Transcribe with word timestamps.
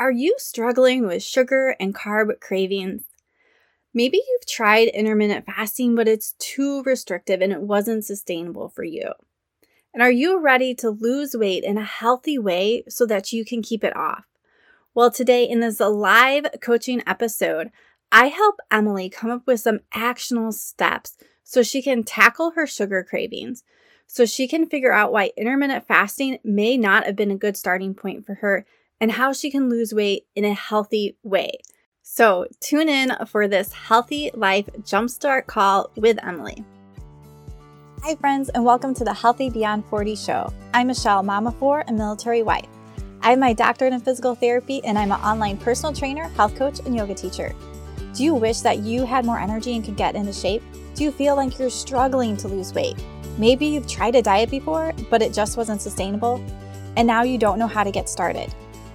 Are 0.00 0.10
you 0.10 0.34
struggling 0.38 1.06
with 1.06 1.22
sugar 1.22 1.76
and 1.78 1.94
carb 1.94 2.40
cravings? 2.40 3.02
Maybe 3.92 4.16
you've 4.16 4.46
tried 4.46 4.88
intermittent 4.88 5.44
fasting, 5.44 5.94
but 5.94 6.08
it's 6.08 6.32
too 6.38 6.82
restrictive 6.84 7.42
and 7.42 7.52
it 7.52 7.60
wasn't 7.60 8.06
sustainable 8.06 8.70
for 8.70 8.82
you. 8.82 9.12
And 9.92 10.02
are 10.02 10.10
you 10.10 10.40
ready 10.40 10.74
to 10.76 10.88
lose 10.88 11.36
weight 11.36 11.64
in 11.64 11.76
a 11.76 11.84
healthy 11.84 12.38
way 12.38 12.82
so 12.88 13.04
that 13.04 13.34
you 13.34 13.44
can 13.44 13.60
keep 13.60 13.84
it 13.84 13.94
off? 13.94 14.24
Well, 14.94 15.10
today 15.10 15.44
in 15.44 15.60
this 15.60 15.80
live 15.80 16.46
coaching 16.62 17.02
episode, 17.06 17.70
I 18.10 18.28
help 18.28 18.56
Emily 18.70 19.10
come 19.10 19.30
up 19.30 19.46
with 19.46 19.60
some 19.60 19.80
actionable 19.92 20.52
steps 20.52 21.18
so 21.44 21.62
she 21.62 21.82
can 21.82 22.04
tackle 22.04 22.52
her 22.52 22.66
sugar 22.66 23.04
cravings, 23.04 23.64
so 24.06 24.24
she 24.24 24.48
can 24.48 24.66
figure 24.66 24.92
out 24.92 25.12
why 25.12 25.32
intermittent 25.36 25.86
fasting 25.86 26.38
may 26.42 26.78
not 26.78 27.04
have 27.04 27.16
been 27.16 27.30
a 27.30 27.36
good 27.36 27.58
starting 27.58 27.92
point 27.92 28.24
for 28.24 28.36
her 28.36 28.64
and 29.00 29.12
how 29.12 29.32
she 29.32 29.50
can 29.50 29.70
lose 29.70 29.94
weight 29.94 30.26
in 30.36 30.44
a 30.44 30.52
healthy 30.52 31.16
way. 31.22 31.52
So, 32.02 32.46
tune 32.60 32.88
in 32.88 33.12
for 33.26 33.48
this 33.48 33.72
Healthy 33.72 34.30
Life 34.34 34.68
Jumpstart 34.80 35.46
call 35.46 35.90
with 35.96 36.22
Emily. 36.22 36.64
Hi, 38.02 38.14
friends, 38.16 38.48
and 38.50 38.64
welcome 38.64 38.94
to 38.94 39.04
the 39.04 39.14
Healthy 39.14 39.50
Beyond 39.50 39.84
40 39.86 40.16
show. 40.16 40.52
I'm 40.74 40.88
Michele, 40.88 41.22
mama 41.22 41.52
four, 41.52 41.84
military 41.90 42.42
wife. 42.42 42.68
I 43.22 43.30
have 43.30 43.38
my 43.38 43.52
doctorate 43.52 43.92
in 43.92 44.00
physical 44.00 44.34
therapy, 44.34 44.82
and 44.84 44.98
I'm 44.98 45.12
an 45.12 45.20
online 45.20 45.56
personal 45.56 45.94
trainer, 45.94 46.28
health 46.28 46.56
coach, 46.56 46.80
and 46.80 46.94
yoga 46.94 47.14
teacher. 47.14 47.54
Do 48.14 48.24
you 48.24 48.34
wish 48.34 48.60
that 48.60 48.80
you 48.80 49.04
had 49.04 49.24
more 49.24 49.38
energy 49.38 49.74
and 49.76 49.84
could 49.84 49.96
get 49.96 50.16
into 50.16 50.32
shape? 50.32 50.62
Do 50.94 51.04
you 51.04 51.12
feel 51.12 51.36
like 51.36 51.58
you're 51.58 51.70
struggling 51.70 52.36
to 52.38 52.48
lose 52.48 52.74
weight? 52.74 52.96
Maybe 53.38 53.66
you've 53.66 53.86
tried 53.86 54.16
a 54.16 54.22
diet 54.22 54.50
before, 54.50 54.92
but 55.08 55.22
it 55.22 55.32
just 55.32 55.56
wasn't 55.56 55.80
sustainable, 55.80 56.44
and 56.96 57.06
now 57.06 57.22
you 57.22 57.38
don't 57.38 57.58
know 57.58 57.68
how 57.68 57.84
to 57.84 57.90
get 57.90 58.08
started. 58.08 58.52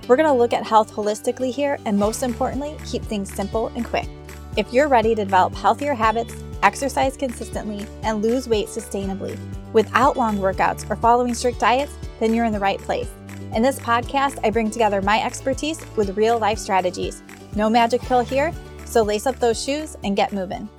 We're 0.07 0.17
going 0.17 0.27
to 0.27 0.33
look 0.33 0.53
at 0.53 0.63
health 0.63 0.91
holistically 0.91 1.51
here 1.51 1.79
and, 1.85 1.97
most 1.97 2.21
importantly, 2.21 2.75
keep 2.85 3.03
things 3.03 3.33
simple 3.33 3.67
and 3.75 3.83
quick. 3.83 4.07
If 4.55 4.71
you're 4.71 4.87
ready 4.87 5.15
to 5.15 5.23
develop 5.25 5.55
healthier 5.55 5.95
habits, 5.95 6.35
exercise 6.61 7.17
consistently, 7.17 7.87
and 8.03 8.21
lose 8.21 8.47
weight 8.47 8.67
sustainably 8.67 9.37
without 9.73 10.15
long 10.15 10.37
workouts 10.37 10.89
or 10.89 10.95
following 10.95 11.33
strict 11.33 11.59
diets, 11.59 11.93
then 12.19 12.33
you're 12.33 12.45
in 12.45 12.53
the 12.53 12.59
right 12.59 12.79
place. 12.79 13.09
In 13.53 13.61
this 13.61 13.79
podcast, 13.79 14.39
I 14.43 14.51
bring 14.51 14.69
together 14.69 15.01
my 15.01 15.23
expertise 15.23 15.83
with 15.95 16.17
real 16.17 16.37
life 16.37 16.59
strategies. 16.59 17.23
No 17.55 17.69
magic 17.69 18.01
pill 18.01 18.21
here, 18.21 18.53
so 18.85 19.01
lace 19.01 19.25
up 19.25 19.39
those 19.39 19.61
shoes 19.61 19.97
and 20.03 20.15
get 20.15 20.33
moving. 20.33 20.69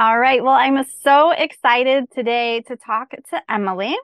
All 0.00 0.18
right. 0.18 0.42
Well, 0.42 0.54
I'm 0.54 0.84
so 1.02 1.32
excited 1.32 2.04
today 2.14 2.62
to 2.68 2.76
talk 2.76 3.10
to 3.10 3.42
Emily. 3.50 3.96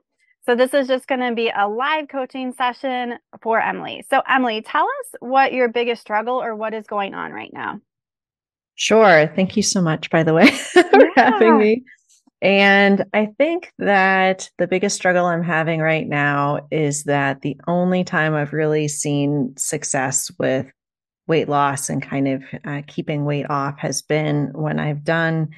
So 0.47 0.55
this 0.55 0.75
is 0.75 0.87
just 0.87 1.07
going 1.07 1.21
to 1.21 1.35
be 1.35 1.51
a 1.57 1.67
live 1.67 2.09
coaching 2.09 2.53
session 2.53 3.15
for 3.43 3.61
Emily. 3.61 4.05
So 4.11 4.21
Emily, 4.29 4.61
tell 4.61 4.85
us 4.85 5.15
what 5.21 5.55
your 5.55 5.69
biggest 5.69 6.03
struggle 6.03 6.43
or 6.43 6.55
what 6.55 6.75
is 6.75 6.87
going 6.87 7.15
on 7.15 7.33
right 7.33 7.53
now. 7.53 7.81
Sure. 8.75 9.27
Thank 9.35 9.57
you 9.57 9.63
so 9.63 9.81
much, 9.81 10.11
by 10.11 10.23
the 10.23 10.35
way, 10.35 10.51
for 10.73 10.83
yeah. 11.17 11.31
having 11.31 11.59
me. 11.59 11.85
And 12.43 13.07
I 13.15 13.29
think 13.39 13.73
that 13.79 14.51
the 14.59 14.67
biggest 14.67 14.97
struggle 14.97 15.25
I'm 15.25 15.43
having 15.43 15.81
right 15.81 16.07
now 16.07 16.67
is 16.71 17.05
that 17.05 17.41
the 17.41 17.59
only 17.67 18.05
time 18.05 18.35
I've 18.35 18.53
really 18.53 18.87
seen 18.87 19.55
success 19.57 20.31
with 20.39 20.67
weight 21.27 21.49
loss 21.49 21.89
and 21.89 22.03
kind 22.03 22.29
of 22.29 22.43
uh, 22.67 22.83
keeping 22.87 23.25
weight 23.25 23.49
off 23.49 23.79
has 23.79 24.03
been 24.03 24.51
when 24.53 24.79
I've 24.79 25.05
done 25.05 25.49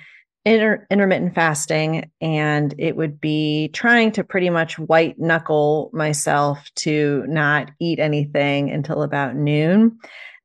inter- 0.47 0.87
intermittent 0.91 1.35
fasting 1.35 2.09
and 2.21 2.75
it 2.79 2.97
would 2.97 3.21
be 3.21 3.69
trying 3.75 4.13
to 4.13 4.23
pretty 4.25 4.49
much 4.49 4.79
white 4.79 5.19
knuckle 5.19 5.91
myself 5.93 6.71
to 6.77 7.25
not 7.27 7.71
eat 7.81 7.99
anything 7.99 8.71
until 8.71 9.03
about 9.03 9.35
noon 9.35 9.99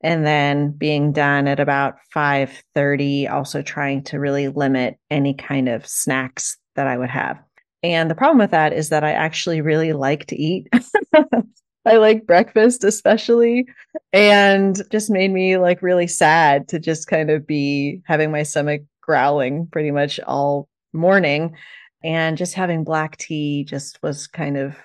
and 0.03 0.25
then 0.25 0.72
being 0.72 1.13
done 1.13 1.47
at 1.47 1.59
about 1.59 1.95
5:30 2.11 3.27
also 3.27 3.61
trying 3.61 4.03
to 4.05 4.19
really 4.19 4.47
limit 4.47 4.97
any 5.11 5.35
kind 5.35 5.69
of 5.69 5.85
snacks 5.85 6.57
that 6.75 6.88
I 6.88 6.97
would 6.97 7.12
have. 7.12 7.38
And 7.83 8.09
the 8.09 8.16
problem 8.16 8.39
with 8.39 8.51
that 8.51 8.73
is 8.73 8.89
that 8.89 9.03
I 9.03 9.12
actually 9.12 9.62
really 9.62 9.94
like 9.94 10.25
to 10.28 10.35
eat. 10.35 10.68
I 11.85 11.97
like 11.97 12.28
breakfast 12.28 12.83
especially 12.83 13.66
and 14.13 14.81
just 14.91 15.09
made 15.09 15.31
me 15.31 15.57
like 15.57 15.81
really 15.81 16.06
sad 16.07 16.68
to 16.69 16.79
just 16.79 17.07
kind 17.07 17.31
of 17.31 17.47
be 17.47 18.01
having 18.06 18.31
my 18.31 18.44
stomach 18.44 18.81
growling 19.11 19.67
pretty 19.67 19.91
much 19.91 20.22
all 20.22 20.69
morning. 20.94 21.53
And 22.01 22.38
just 22.38 22.53
having 22.53 22.85
black 22.85 23.17
tea 23.17 23.66
just 23.66 24.01
was 24.01 24.25
kind 24.25 24.55
of 24.55 24.77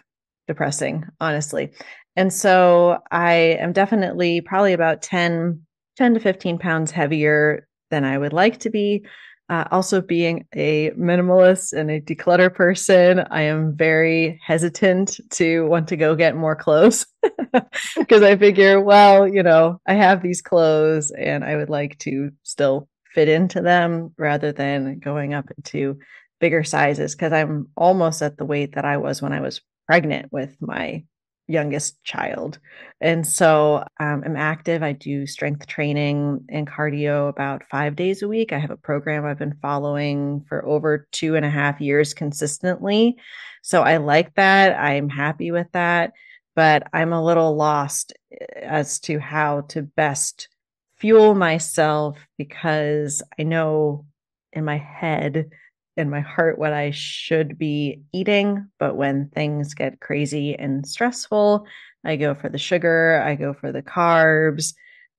depressing, 0.49 1.05
honestly. 1.21 1.71
And 2.17 2.33
so 2.33 2.99
I 3.13 3.35
am 3.61 3.73
definitely 3.73 4.41
probably 4.41 4.73
about 4.73 5.01
10, 5.01 5.61
10 5.97 6.15
to 6.15 6.19
15 6.19 6.59
pounds 6.59 6.91
heavier 6.91 7.69
than 7.93 8.03
I 8.03 8.19
would 8.19 8.33
like 8.33 8.59
to 8.61 8.71
be. 8.71 9.07
Uh, 9.49 9.65
also, 9.71 10.01
being 10.01 10.45
a 10.57 10.91
minimalist 10.99 11.73
and 11.73 11.89
a 11.89 12.01
declutter 12.01 12.53
person, 12.53 13.21
I 13.31 13.43
am 13.43 13.77
very 13.77 14.41
hesitant 14.45 15.21
to 15.35 15.69
want 15.69 15.87
to 15.89 15.97
go 15.97 16.17
get 16.17 16.35
more 16.35 16.57
clothes 16.57 17.07
because 17.97 18.23
I 18.23 18.37
figure, 18.37 18.81
well, 18.81 19.29
you 19.29 19.45
know, 19.45 19.81
I 19.87 19.95
have 19.95 20.21
these 20.21 20.43
clothes 20.43 21.13
and 21.13 21.45
I 21.45 21.55
would 21.55 21.71
like 21.71 21.97
to 22.01 22.33
still 22.43 22.89
fit 23.17 23.29
into 23.31 23.63
them 23.63 24.13
rather 24.19 24.53
than 24.53 24.99
going 24.99 25.33
up 25.33 25.47
into 25.57 25.99
bigger 26.39 26.63
sizes 26.63 27.15
because 27.15 27.33
I'm 27.33 27.69
almost 27.75 28.21
at 28.21 28.37
the 28.37 28.45
weight 28.45 28.75
that 28.75 28.85
I 28.85 28.99
was 28.99 29.23
when 29.23 29.33
I 29.33 29.41
was 29.41 29.63
pregnant 29.87 30.31
with 30.31 30.55
my 30.61 31.03
youngest 31.49 32.05
child. 32.05 32.59
And 33.01 33.27
so 33.27 33.85
um, 33.99 34.23
I'm 34.27 34.37
active. 34.37 34.83
I 34.83 34.93
do 34.93 35.27
strength 35.27 35.67
training 35.67 36.45
and 36.51 36.69
cardio 36.69 37.31
about 37.31 37.63
five 37.71 37.97
days 37.97 38.21
a 38.21 38.29
week. 38.29 38.53
I 38.53 38.59
have 38.59 38.71
a 38.71 38.77
program 38.77 39.25
I've 39.25 39.39
been 39.39 39.57
following 39.63 40.45
for 40.47 40.63
over 40.67 41.09
two 41.11 41.37
and 41.37 41.47
a 41.47 41.51
half 41.51 41.81
years 41.81 42.13
consistently. 42.13 43.17
So 43.63 43.81
I 43.81 43.97
like 43.97 44.35
that. 44.35 44.79
I'm 44.79 45.09
happy 45.09 45.53
with 45.53 45.69
that. 45.73 46.13
But 46.55 46.89
I'm 46.93 47.15
a 47.15 47.25
little 47.25 47.57
lost 47.57 48.13
eh, 48.31 48.45
as 48.61 49.01
to 49.01 49.19
how 49.19 49.63
to 49.69 49.81
best 49.81 50.49
fuel 50.97 51.35
myself 51.35 52.19
because 52.39 53.23
I 53.39 53.43
know 53.43 54.07
in 54.53 54.65
my 54.65 54.79
head, 54.79 55.51
in 55.97 56.11
my 56.11 56.21
heart, 56.21 56.59
what 56.59 56.73
I 56.73 56.91
should 56.91 57.59
be 57.59 58.03
eating. 58.13 58.69
But 58.79 58.97
when 58.97 59.29
things 59.29 59.75
get 59.75 60.01
crazy 60.01 60.55
and 60.55 60.87
stressful, 60.87 61.67
I 62.05 62.17
go 62.17 62.35
for 62.35 62.49
the 62.49 62.59
sugar, 62.59 63.23
I 63.25 63.35
go 63.35 63.53
for 63.55 63.73
the 63.73 63.83
carbs. 63.83 64.75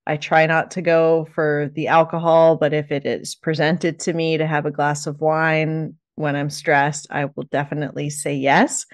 I 0.06 0.16
try 0.16 0.46
not 0.46 0.72
to 0.72 0.82
go 0.82 1.28
for 1.36 1.70
the 1.76 1.88
alcohol, 1.88 2.56
but 2.56 2.74
if 2.74 2.92
it 2.92 3.06
is 3.06 3.36
presented 3.36 4.00
to 4.02 4.14
me 4.14 4.38
to 4.38 4.48
have 4.48 4.66
a 4.66 4.72
glass 4.72 5.06
of 5.06 5.20
wine 5.20 5.96
when 6.16 6.36
I'm 6.36 6.50
stressed, 6.50 7.08
I 7.12 7.26
will 7.26 7.44
definitely 7.52 8.09
say 8.09 8.34
yes. 8.34 8.86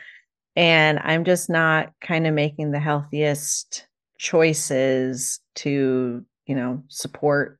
And 0.56 1.00
I'm 1.00 1.24
just 1.24 1.50
not 1.50 1.92
kind 2.02 2.26
of 2.26 2.34
making 2.34 2.72
the 2.72 2.80
healthiest 2.80 3.88
choices 4.18 5.40
to 5.56 6.26
you 6.46 6.56
know, 6.56 6.84
support 6.88 7.60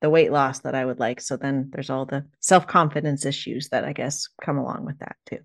the 0.00 0.10
weight 0.10 0.30
loss 0.30 0.60
that 0.60 0.74
I 0.74 0.84
would 0.84 1.00
like. 1.00 1.20
So 1.20 1.36
then 1.36 1.70
there's 1.72 1.90
all 1.90 2.06
the 2.06 2.24
self 2.40 2.66
confidence 2.66 3.24
issues 3.24 3.68
that 3.70 3.84
I 3.84 3.92
guess 3.92 4.28
come 4.42 4.58
along 4.58 4.84
with 4.84 4.98
that 5.00 5.16
too. 5.26 5.38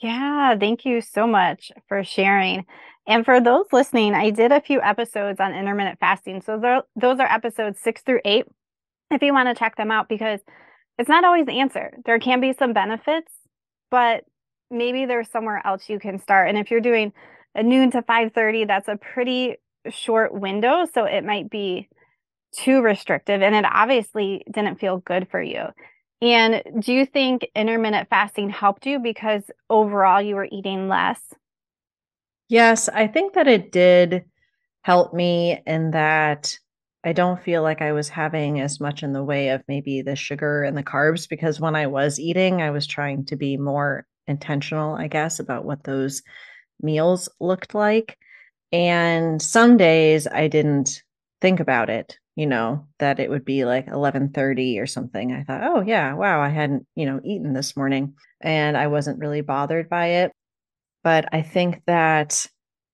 Yeah, 0.00 0.56
thank 0.58 0.84
you 0.84 1.00
so 1.00 1.26
much 1.26 1.72
for 1.88 2.04
sharing. 2.04 2.64
And 3.06 3.24
for 3.24 3.40
those 3.40 3.66
listening, 3.72 4.14
I 4.14 4.30
did 4.30 4.52
a 4.52 4.60
few 4.60 4.80
episodes 4.80 5.40
on 5.40 5.54
intermittent 5.54 5.98
fasting. 5.98 6.42
So 6.42 6.82
those 6.94 7.18
are 7.18 7.26
episodes 7.26 7.80
six 7.80 8.02
through 8.02 8.20
eight 8.24 8.46
if 9.10 9.22
you 9.22 9.32
want 9.32 9.48
to 9.48 9.58
check 9.58 9.76
them 9.76 9.90
out 9.90 10.08
because 10.08 10.40
it's 10.98 11.08
not 11.08 11.24
always 11.24 11.46
the 11.46 11.60
answer. 11.60 11.96
There 12.04 12.18
can 12.18 12.40
be 12.40 12.52
some 12.52 12.72
benefits, 12.72 13.32
but 13.90 14.24
maybe 14.70 15.06
there's 15.06 15.30
somewhere 15.30 15.62
else 15.64 15.88
you 15.88 15.98
can 15.98 16.18
start. 16.18 16.48
And 16.48 16.58
if 16.58 16.70
you're 16.70 16.80
doing 16.80 17.12
a 17.54 17.62
noon 17.62 17.90
to 17.92 18.02
5:30, 18.02 18.66
that's 18.66 18.88
a 18.88 18.96
pretty 18.96 19.56
short 19.88 20.34
window, 20.34 20.86
so 20.92 21.04
it 21.04 21.24
might 21.24 21.50
be 21.50 21.88
too 22.52 22.80
restrictive 22.80 23.42
and 23.42 23.54
it 23.54 23.64
obviously 23.64 24.44
didn't 24.50 24.80
feel 24.80 24.98
good 24.98 25.28
for 25.30 25.40
you. 25.40 25.64
And 26.20 26.62
do 26.80 26.92
you 26.92 27.06
think 27.06 27.48
intermittent 27.54 28.08
fasting 28.08 28.50
helped 28.50 28.86
you 28.86 28.98
because 28.98 29.42
overall 29.70 30.20
you 30.20 30.34
were 30.34 30.48
eating 30.50 30.88
less? 30.88 31.20
Yes, 32.48 32.88
I 32.88 33.06
think 33.06 33.34
that 33.34 33.46
it 33.46 33.70
did 33.70 34.24
help 34.82 35.12
me 35.14 35.62
in 35.66 35.92
that 35.92 36.58
I 37.04 37.12
don't 37.12 37.42
feel 37.42 37.62
like 37.62 37.80
I 37.80 37.92
was 37.92 38.08
having 38.08 38.60
as 38.60 38.80
much 38.80 39.02
in 39.02 39.12
the 39.12 39.22
way 39.22 39.50
of 39.50 39.62
maybe 39.68 40.02
the 40.02 40.16
sugar 40.16 40.64
and 40.64 40.76
the 40.76 40.82
carbs 40.82 41.28
because 41.28 41.60
when 41.60 41.76
I 41.76 41.86
was 41.86 42.18
eating, 42.18 42.60
I 42.62 42.70
was 42.70 42.86
trying 42.86 43.24
to 43.26 43.36
be 43.36 43.56
more 43.56 44.06
intentional, 44.26 44.94
I 44.94 45.06
guess, 45.06 45.38
about 45.38 45.64
what 45.64 45.84
those 45.84 46.22
meals 46.82 47.28
looked 47.40 47.74
like. 47.74 48.18
And 48.72 49.40
some 49.40 49.76
days 49.76 50.26
I 50.26 50.48
didn't 50.48 51.02
think 51.40 51.60
about 51.60 51.88
it 51.88 52.18
you 52.38 52.46
know 52.46 52.86
that 53.00 53.18
it 53.18 53.28
would 53.28 53.44
be 53.44 53.64
like 53.64 53.86
11:30 53.86 54.80
or 54.80 54.86
something 54.86 55.32
i 55.32 55.42
thought 55.42 55.64
oh 55.64 55.80
yeah 55.80 56.14
wow 56.14 56.40
i 56.40 56.48
hadn't 56.48 56.86
you 56.94 57.04
know 57.04 57.20
eaten 57.24 57.52
this 57.52 57.76
morning 57.76 58.14
and 58.40 58.76
i 58.76 58.86
wasn't 58.86 59.18
really 59.18 59.40
bothered 59.40 59.88
by 59.88 60.06
it. 60.06 60.32
But 61.02 61.28
i 61.32 61.42
think 61.42 61.82
that 61.86 62.46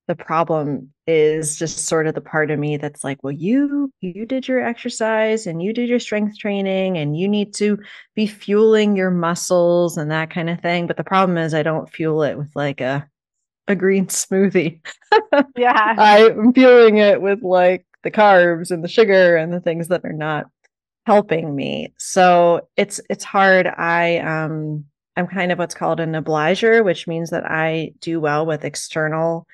the 0.09 0.15
problem 0.15 0.93
is 1.07 1.59
just 1.59 1.87
sort 1.87 2.07
of 2.07 2.15
the 2.15 2.23
part 2.23 2.51
of 2.51 2.59
me 2.59 2.79
that's 2.79 3.05
like 3.05 3.23
well 3.23 3.33
you 3.33 3.91
you 4.01 4.25
did 4.25 4.49
your 4.49 4.65
exercise 4.65 5.47
and 5.47 5.63
you 5.63 5.75
did 5.75 5.91
your 5.91 6.01
strength 6.01 6.39
training 6.39 6.97
and 6.97 7.19
you 7.19 7.29
need 7.29 7.53
to 7.55 7.79
be 8.15 8.27
fueling 8.27 8.97
your 8.97 9.11
muscles 9.11 9.99
and 9.99 10.11
that 10.11 10.31
kind 10.31 10.49
of 10.49 10.61
thing 10.61 10.87
but 10.87 10.97
the 10.97 11.05
problem 11.05 11.37
is 11.37 11.53
i 11.53 11.63
don't 11.63 11.91
fuel 11.91 12.23
it 12.23 12.39
with 12.39 12.51
like 12.55 12.81
a 12.81 13.07
a 13.67 13.75
green 13.75 14.07
smoothie. 14.09 14.81
Yeah. 15.57 15.95
I'm 15.97 16.53
fueling 16.53 16.99
it 16.99 17.23
with 17.23 17.43
like 17.43 17.87
the 18.05 18.11
carbs 18.11 18.71
and 18.71 18.85
the 18.85 18.89
sugar 18.89 19.37
and 19.37 19.53
the 19.53 19.61
things 19.61 19.89
that 19.89 20.05
are 20.05 20.13
not 20.13 20.47
helping 21.07 21.55
me 21.55 21.93
so 21.99 22.67
it's 22.77 23.01
it's 23.11 23.25
hard 23.25 23.67
i 23.67 24.19
um 24.19 24.85
i'm 25.17 25.27
kind 25.27 25.53
of 25.53 25.59
what's 25.59 25.75
called 25.75 26.01
an 26.01 26.15
obliger 26.15 26.83
which 26.83 27.07
means 27.07 27.31
that 27.31 27.45
i 27.45 27.93
do 28.01 28.21
well 28.21 28.47
with 28.47 28.65
external 28.65 29.47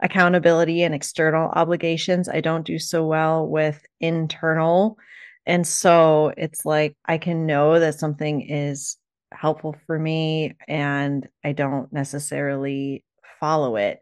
accountability 0.00 0.82
and 0.82 0.94
external 0.94 1.50
obligations. 1.50 2.28
I 2.28 2.40
don't 2.40 2.66
do 2.66 2.78
so 2.78 3.06
well 3.06 3.46
with 3.46 3.84
internal. 4.00 4.98
And 5.46 5.66
so 5.66 6.32
it's 6.36 6.64
like 6.64 6.96
I 7.06 7.18
can 7.18 7.46
know 7.46 7.80
that 7.80 7.98
something 7.98 8.42
is 8.42 8.96
helpful 9.32 9.76
for 9.86 9.98
me 9.98 10.56
and 10.66 11.28
I 11.44 11.52
don't 11.52 11.92
necessarily 11.92 13.04
follow 13.40 13.76
it. 13.76 14.00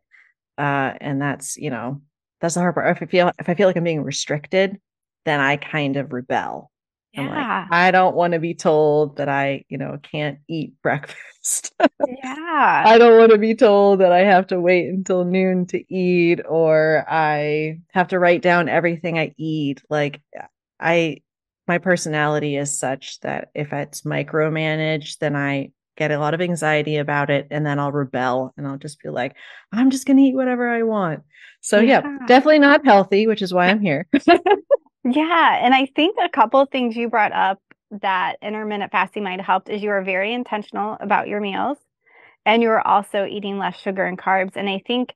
Uh, 0.58 0.94
and 1.00 1.20
that's, 1.20 1.56
you 1.56 1.70
know, 1.70 2.02
that's 2.46 2.54
the 2.54 2.60
hard 2.60 2.74
part. 2.74 2.96
If 2.96 3.02
I 3.02 3.06
feel 3.06 3.32
if 3.40 3.48
I 3.48 3.54
feel 3.54 3.66
like 3.66 3.76
I'm 3.76 3.82
being 3.82 4.04
restricted, 4.04 4.78
then 5.24 5.40
I 5.40 5.56
kind 5.56 5.96
of 5.96 6.12
rebel. 6.12 6.70
Yeah. 7.12 7.22
I'm 7.22 7.28
like, 7.28 7.72
I 7.72 7.90
don't 7.90 8.14
want 8.14 8.34
to 8.34 8.38
be 8.38 8.54
told 8.54 9.16
that 9.16 9.28
I, 9.28 9.64
you 9.68 9.78
know, 9.78 9.98
can't 10.00 10.38
eat 10.48 10.74
breakfast. 10.82 11.72
yeah. 11.80 12.84
I 12.86 12.98
don't 12.98 13.18
want 13.18 13.32
to 13.32 13.38
be 13.38 13.56
told 13.56 14.00
that 14.00 14.12
I 14.12 14.20
have 14.20 14.46
to 14.48 14.60
wait 14.60 14.88
until 14.88 15.24
noon 15.24 15.66
to 15.66 15.92
eat 15.92 16.40
or 16.48 17.04
I 17.08 17.80
have 17.92 18.08
to 18.08 18.20
write 18.20 18.42
down 18.42 18.68
everything 18.68 19.18
I 19.18 19.34
eat. 19.36 19.82
Like 19.90 20.22
I 20.78 21.22
my 21.66 21.78
personality 21.78 22.56
is 22.56 22.78
such 22.78 23.18
that 23.20 23.48
if 23.54 23.72
it's 23.72 24.02
micromanaged, 24.02 25.18
then 25.18 25.34
I 25.34 25.72
get 25.96 26.12
a 26.12 26.18
lot 26.18 26.34
of 26.34 26.40
anxiety 26.40 26.98
about 26.98 27.28
it 27.28 27.48
and 27.50 27.66
then 27.66 27.80
I'll 27.80 27.90
rebel 27.90 28.54
and 28.56 28.68
I'll 28.68 28.76
just 28.76 29.02
be 29.02 29.08
like, 29.08 29.34
I'm 29.72 29.90
just 29.90 30.06
going 30.06 30.18
to 30.18 30.22
eat 30.22 30.36
whatever 30.36 30.68
I 30.68 30.84
want. 30.84 31.22
So 31.66 31.80
yeah. 31.80 32.02
yeah, 32.04 32.26
definitely 32.28 32.60
not 32.60 32.84
healthy, 32.84 33.26
which 33.26 33.42
is 33.42 33.52
why 33.52 33.66
I'm 33.66 33.80
here. 33.80 34.06
Yeah. 35.08 35.64
And 35.64 35.72
I 35.72 35.86
think 35.94 36.16
a 36.20 36.28
couple 36.28 36.58
of 36.58 36.68
things 36.70 36.96
you 36.96 37.08
brought 37.08 37.32
up 37.32 37.60
that 37.92 38.38
intermittent 38.42 38.90
fasting 38.90 39.22
might 39.22 39.38
have 39.38 39.46
helped 39.46 39.68
is 39.68 39.80
you 39.80 39.90
are 39.90 40.02
very 40.02 40.34
intentional 40.34 40.96
about 40.98 41.28
your 41.28 41.40
meals 41.40 41.78
and 42.44 42.60
you 42.60 42.70
are 42.70 42.84
also 42.84 43.24
eating 43.24 43.56
less 43.56 43.78
sugar 43.78 44.04
and 44.04 44.18
carbs. 44.18 44.56
And 44.56 44.68
I 44.68 44.82
think, 44.84 45.14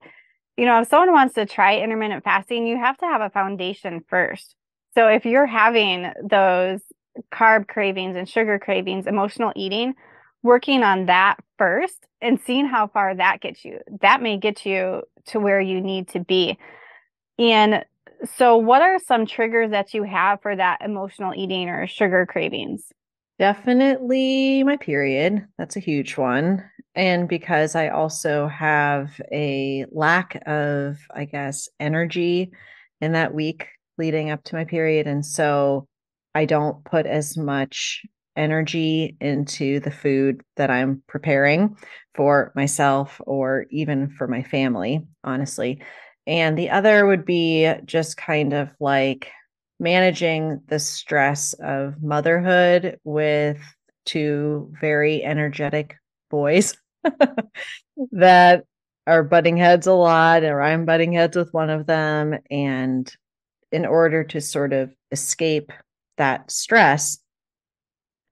you 0.56 0.64
know, 0.64 0.81
if 0.81 0.88
someone 0.88 1.12
wants 1.12 1.35
to 1.35 1.44
try 1.44 1.79
intermittent 1.79 2.23
fasting, 2.23 2.69
you 2.69 2.79
have 2.79 2.99
to 2.99 3.06
have 3.06 3.20
a 3.20 3.31
foundation 3.31 4.05
first. 4.08 4.55
So 4.94 5.08
if 5.08 5.25
you're 5.25 5.47
having 5.47 6.12
those 6.23 6.81
carb 7.32 7.67
cravings 7.67 8.14
and 8.14 8.29
sugar 8.29 8.61
cravings, 8.61 9.08
emotional 9.08 9.52
eating, 9.56 9.94
working 10.44 10.85
on 10.85 11.06
that 11.06 11.37
first 11.60 12.06
and 12.22 12.40
seeing 12.46 12.64
how 12.64 12.86
far 12.86 13.14
that 13.14 13.42
gets 13.42 13.66
you, 13.66 13.80
that 14.00 14.22
may 14.22 14.38
get 14.38 14.64
you 14.64 15.02
to 15.26 15.38
where 15.38 15.60
you 15.60 15.78
need 15.78 16.08
to 16.08 16.18
be. 16.18 16.56
And 17.38 17.84
so, 18.34 18.56
what 18.56 18.80
are 18.80 18.98
some 18.98 19.26
triggers 19.26 19.70
that 19.70 19.92
you 19.92 20.02
have 20.04 20.40
for 20.40 20.56
that 20.56 20.80
emotional 20.82 21.34
eating 21.36 21.68
or 21.68 21.86
sugar 21.86 22.24
cravings? 22.24 22.90
Definitely 23.38 24.62
my 24.64 24.78
period. 24.78 25.46
That's 25.58 25.76
a 25.76 25.80
huge 25.80 26.16
one. 26.16 26.64
And 26.94 27.28
because 27.28 27.74
I 27.74 27.88
also 27.88 28.48
have 28.48 29.20
a 29.30 29.84
lack 29.92 30.42
of, 30.46 30.96
I 31.14 31.26
guess, 31.26 31.68
energy 31.78 32.52
in 33.02 33.12
that 33.12 33.34
week 33.34 33.66
leading 33.98 34.30
up 34.30 34.42
to 34.44 34.56
my 34.56 34.64
period. 34.64 35.06
And 35.06 35.24
so 35.24 35.86
I 36.34 36.46
don't 36.46 36.82
put 36.84 37.04
as 37.04 37.36
much 37.36 38.02
energy 38.36 39.16
into 39.20 39.80
the 39.80 39.90
food 39.90 40.42
that 40.56 40.70
I'm 40.70 41.02
preparing 41.06 41.76
for 42.14 42.52
myself 42.54 43.20
or 43.26 43.66
even 43.70 44.10
for 44.10 44.26
my 44.26 44.42
family, 44.42 45.06
honestly. 45.24 45.82
And 46.26 46.56
the 46.56 46.70
other 46.70 47.06
would 47.06 47.24
be 47.24 47.72
just 47.84 48.16
kind 48.16 48.52
of 48.52 48.70
like 48.78 49.30
managing 49.78 50.60
the 50.68 50.78
stress 50.78 51.54
of 51.54 52.02
motherhood 52.02 52.98
with 53.04 53.58
two 54.04 54.72
very 54.80 55.24
energetic 55.24 55.96
boys 56.30 56.76
that 58.12 58.64
are 59.06 59.24
butting 59.24 59.56
heads 59.56 59.86
a 59.86 59.92
lot, 59.92 60.44
or 60.44 60.62
I'm 60.62 60.84
butting 60.84 61.12
heads 61.12 61.36
with 61.36 61.52
one 61.52 61.70
of 61.70 61.86
them. 61.86 62.38
And 62.50 63.12
in 63.72 63.86
order 63.86 64.22
to 64.24 64.40
sort 64.40 64.72
of 64.72 64.94
escape 65.10 65.72
that 66.16 66.50
stress, 66.50 67.18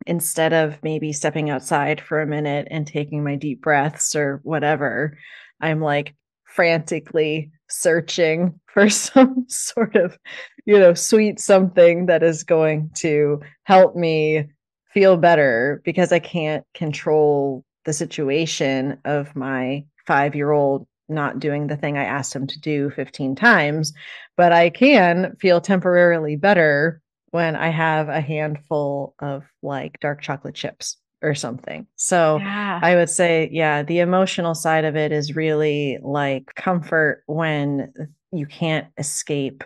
instead 0.08 0.55
of 0.55 0.82
maybe 0.82 1.12
stepping 1.12 1.50
outside 1.50 2.00
for 2.00 2.20
a 2.20 2.26
minute 2.26 2.66
and 2.70 2.87
taking 2.87 3.22
my 3.22 3.37
deep 3.37 3.60
breaths 3.60 4.16
or 4.16 4.40
whatever, 4.43 5.19
I'm 5.60 5.81
like 5.81 6.14
frantically 6.44 7.52
searching 7.69 8.58
for 8.66 8.88
some 8.88 9.44
sort 9.49 9.94
of, 9.94 10.19
you 10.64 10.78
know, 10.78 10.94
sweet 10.94 11.38
something 11.38 12.06
that 12.06 12.22
is 12.22 12.43
going 12.43 12.90
to 12.96 13.40
help 13.64 13.94
me 13.94 14.46
feel 14.93 15.19
better 15.19 15.82
because 15.84 16.10
I 16.10 16.19
can't 16.19 16.64
control 16.75 17.64
the 17.84 17.93
situation 17.93 18.99
of 19.05 19.37
my 19.37 19.84
five 20.06 20.34
year 20.34 20.52
old 20.52 20.87
not 21.10 21.38
doing 21.38 21.66
the 21.66 21.76
thing 21.76 21.96
I 21.96 22.05
asked 22.05 22.34
him 22.34 22.46
to 22.46 22.60
do 22.60 22.90
15 22.90 23.34
times, 23.34 23.93
but 24.37 24.52
I 24.52 24.70
can 24.70 25.37
feel 25.40 25.60
temporarily 25.60 26.37
better 26.37 27.00
when 27.30 27.56
I 27.56 27.69
have 27.69 28.08
a 28.08 28.20
handful 28.20 29.14
of 29.19 29.44
like 29.62 30.00
dark 30.00 30.22
chocolate 30.22 30.54
chips 30.54 30.96
or 31.22 31.34
something. 31.34 31.86
So 31.96 32.38
yeah. 32.38 32.80
I 32.82 32.94
would 32.94 33.10
say, 33.10 33.48
yeah, 33.52 33.82
the 33.82 33.98
emotional 33.98 34.54
side 34.54 34.84
of 34.84 34.96
it 34.96 35.12
is 35.12 35.34
really 35.34 35.98
like 36.02 36.54
comfort 36.54 37.22
when 37.26 37.92
you 38.32 38.46
can't 38.46 38.86
escape 38.98 39.64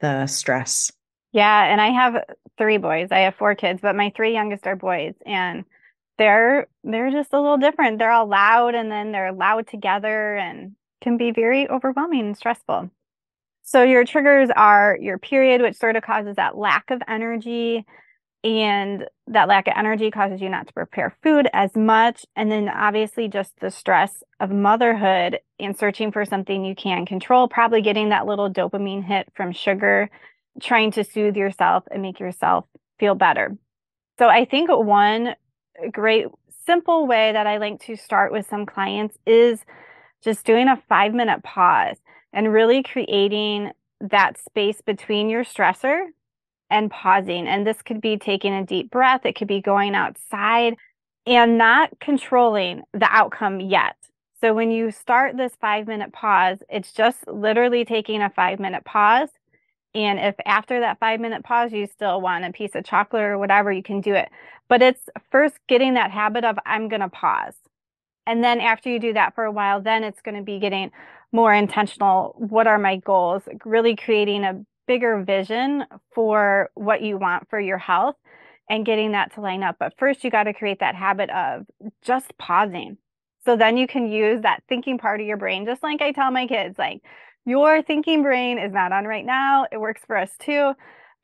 the 0.00 0.26
stress. 0.26 0.90
Yeah. 1.32 1.64
And 1.64 1.80
I 1.80 1.88
have 1.88 2.24
three 2.58 2.78
boys. 2.78 3.08
I 3.10 3.20
have 3.20 3.36
four 3.36 3.54
kids, 3.54 3.80
but 3.80 3.96
my 3.96 4.12
three 4.14 4.32
youngest 4.32 4.66
are 4.66 4.76
boys. 4.76 5.14
And 5.24 5.64
they're 6.18 6.66
they're 6.84 7.10
just 7.10 7.32
a 7.32 7.40
little 7.40 7.58
different. 7.58 7.98
They're 7.98 8.10
all 8.10 8.28
loud 8.28 8.74
and 8.74 8.90
then 8.90 9.12
they're 9.12 9.32
loud 9.32 9.66
together 9.66 10.36
and 10.36 10.76
can 11.00 11.16
be 11.16 11.30
very 11.30 11.68
overwhelming 11.68 12.20
and 12.20 12.36
stressful. 12.36 12.90
So 13.62 13.82
your 13.82 14.04
triggers 14.04 14.50
are 14.54 14.98
your 15.00 15.18
period, 15.18 15.62
which 15.62 15.76
sort 15.76 15.96
of 15.96 16.02
causes 16.02 16.36
that 16.36 16.56
lack 16.56 16.90
of 16.90 17.00
energy 17.08 17.86
and 18.44 19.06
that 19.28 19.46
lack 19.48 19.68
of 19.68 19.74
energy 19.76 20.10
causes 20.10 20.40
you 20.40 20.48
not 20.48 20.66
to 20.66 20.72
prepare 20.72 21.14
food 21.22 21.48
as 21.52 21.76
much 21.76 22.26
and 22.34 22.50
then 22.50 22.68
obviously 22.68 23.28
just 23.28 23.58
the 23.60 23.70
stress 23.70 24.22
of 24.40 24.50
motherhood 24.50 25.38
and 25.60 25.76
searching 25.76 26.10
for 26.10 26.24
something 26.24 26.64
you 26.64 26.74
can 26.74 27.06
control 27.06 27.46
probably 27.46 27.80
getting 27.82 28.08
that 28.08 28.26
little 28.26 28.50
dopamine 28.50 29.04
hit 29.04 29.28
from 29.34 29.52
sugar 29.52 30.10
trying 30.60 30.90
to 30.90 31.04
soothe 31.04 31.36
yourself 31.36 31.84
and 31.90 32.02
make 32.02 32.18
yourself 32.18 32.64
feel 32.98 33.14
better. 33.14 33.56
So 34.18 34.28
i 34.28 34.44
think 34.44 34.70
one 34.70 35.34
great 35.92 36.26
simple 36.66 37.06
way 37.06 37.32
that 37.32 37.46
i 37.46 37.58
like 37.58 37.80
to 37.80 37.96
start 37.96 38.32
with 38.32 38.46
some 38.48 38.66
clients 38.66 39.16
is 39.24 39.60
just 40.22 40.44
doing 40.44 40.68
a 40.68 40.82
5 40.88 41.14
minute 41.14 41.42
pause 41.44 41.96
and 42.32 42.52
really 42.52 42.82
creating 42.82 43.72
that 44.00 44.38
space 44.38 44.80
between 44.80 45.28
your 45.28 45.44
stressor 45.44 46.06
and 46.70 46.90
pausing. 46.90 47.46
And 47.46 47.66
this 47.66 47.82
could 47.82 48.00
be 48.00 48.16
taking 48.16 48.54
a 48.54 48.64
deep 48.64 48.90
breath, 48.90 49.24
it 49.24 49.36
could 49.36 49.48
be 49.48 49.60
going 49.60 49.94
outside 49.94 50.76
and 51.26 51.56
not 51.56 51.90
controlling 52.00 52.82
the 52.92 53.06
outcome 53.08 53.60
yet. 53.60 53.96
So 54.40 54.54
when 54.54 54.72
you 54.72 54.90
start 54.90 55.36
this 55.36 55.52
five 55.60 55.86
minute 55.86 56.12
pause, 56.12 56.58
it's 56.68 56.92
just 56.92 57.28
literally 57.28 57.84
taking 57.84 58.22
a 58.22 58.30
five 58.30 58.58
minute 58.58 58.84
pause. 58.84 59.28
And 59.94 60.18
if 60.18 60.34
after 60.46 60.80
that 60.80 60.98
five 60.98 61.20
minute 61.20 61.44
pause, 61.44 61.72
you 61.72 61.86
still 61.86 62.20
want 62.20 62.44
a 62.44 62.50
piece 62.50 62.74
of 62.74 62.84
chocolate 62.84 63.22
or 63.22 63.38
whatever, 63.38 63.70
you 63.70 63.82
can 63.82 64.00
do 64.00 64.14
it. 64.14 64.30
But 64.68 64.82
it's 64.82 65.08
first 65.30 65.56
getting 65.68 65.94
that 65.94 66.10
habit 66.10 66.44
of, 66.44 66.58
I'm 66.64 66.88
going 66.88 67.02
to 67.02 67.08
pause. 67.08 67.54
And 68.26 68.42
then 68.42 68.60
after 68.60 68.88
you 68.88 68.98
do 68.98 69.12
that 69.12 69.34
for 69.34 69.44
a 69.44 69.52
while, 69.52 69.80
then 69.80 70.02
it's 70.02 70.22
going 70.22 70.36
to 70.36 70.42
be 70.42 70.58
getting 70.58 70.90
more 71.32 71.52
intentional. 71.52 72.34
What 72.36 72.66
are 72.66 72.78
my 72.78 72.96
goals? 72.96 73.42
Really 73.64 73.96
creating 73.96 74.44
a 74.44 74.62
bigger 74.86 75.22
vision 75.22 75.84
for 76.14 76.70
what 76.74 77.02
you 77.02 77.16
want 77.16 77.48
for 77.48 77.58
your 77.58 77.78
health 77.78 78.16
and 78.68 78.86
getting 78.86 79.12
that 79.12 79.34
to 79.34 79.40
line 79.40 79.62
up. 79.62 79.76
But 79.78 79.94
first, 79.98 80.22
you 80.24 80.30
got 80.30 80.44
to 80.44 80.52
create 80.52 80.80
that 80.80 80.94
habit 80.94 81.30
of 81.30 81.66
just 82.02 82.36
pausing. 82.38 82.98
So 83.44 83.56
then 83.56 83.76
you 83.76 83.86
can 83.86 84.10
use 84.10 84.42
that 84.42 84.62
thinking 84.68 84.98
part 84.98 85.20
of 85.20 85.26
your 85.26 85.36
brain, 85.36 85.66
just 85.66 85.82
like 85.82 86.00
I 86.00 86.12
tell 86.12 86.30
my 86.30 86.46
kids, 86.46 86.78
like, 86.78 87.00
your 87.44 87.82
thinking 87.82 88.22
brain 88.22 88.58
is 88.58 88.72
not 88.72 88.92
on 88.92 89.04
right 89.04 89.26
now. 89.26 89.66
It 89.72 89.80
works 89.80 90.02
for 90.06 90.16
us 90.16 90.30
too. 90.38 90.74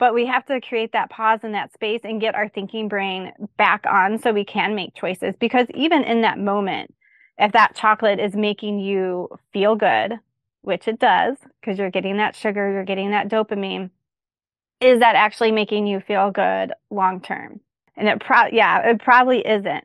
But 0.01 0.15
we 0.15 0.27
have 0.27 0.45
to 0.47 0.61
create 0.61 0.93
that 0.93 1.11
pause 1.11 1.41
in 1.43 1.53
that 1.53 1.73
space 1.73 2.01
and 2.05 2.21
get 2.21 2.35
our 2.35 2.49
thinking 2.49 2.89
brain 2.89 3.33
back 3.57 3.85
on 3.89 4.19
so 4.19 4.33
we 4.33 4.45
can 4.45 4.75
make 4.75 4.95
choices. 4.95 5.35
Because 5.39 5.67
even 5.75 6.03
in 6.05 6.23
that 6.23 6.39
moment, 6.39 6.95
if 7.39 7.53
that 7.53 7.75
chocolate 7.75 8.19
is 8.21 8.35
making 8.35 8.81
you 8.81 9.29
feel 9.53 9.77
good, 9.77 10.19
which 10.63 10.89
it 10.89 10.99
does, 10.99 11.37
because 11.61 11.79
you're 11.79 11.91
getting 11.91 12.17
that 12.17 12.35
sugar, 12.35 12.71
you're 12.73 12.85
getting 12.85 13.11
that 13.13 13.29
dopamine, 13.29 13.91
is 14.81 15.01
that 15.01 15.17
actually 15.17 15.53
making 15.53 15.87
you 15.87 16.01
feel 16.01 16.31
good 16.31 16.73
long 16.91 17.21
term? 17.21 17.61
And 17.97 18.09
it 18.09 18.21
pro 18.21 18.47
yeah, 18.53 18.91
it 18.91 19.01
probably 19.01 19.47
isn't. 19.47 19.85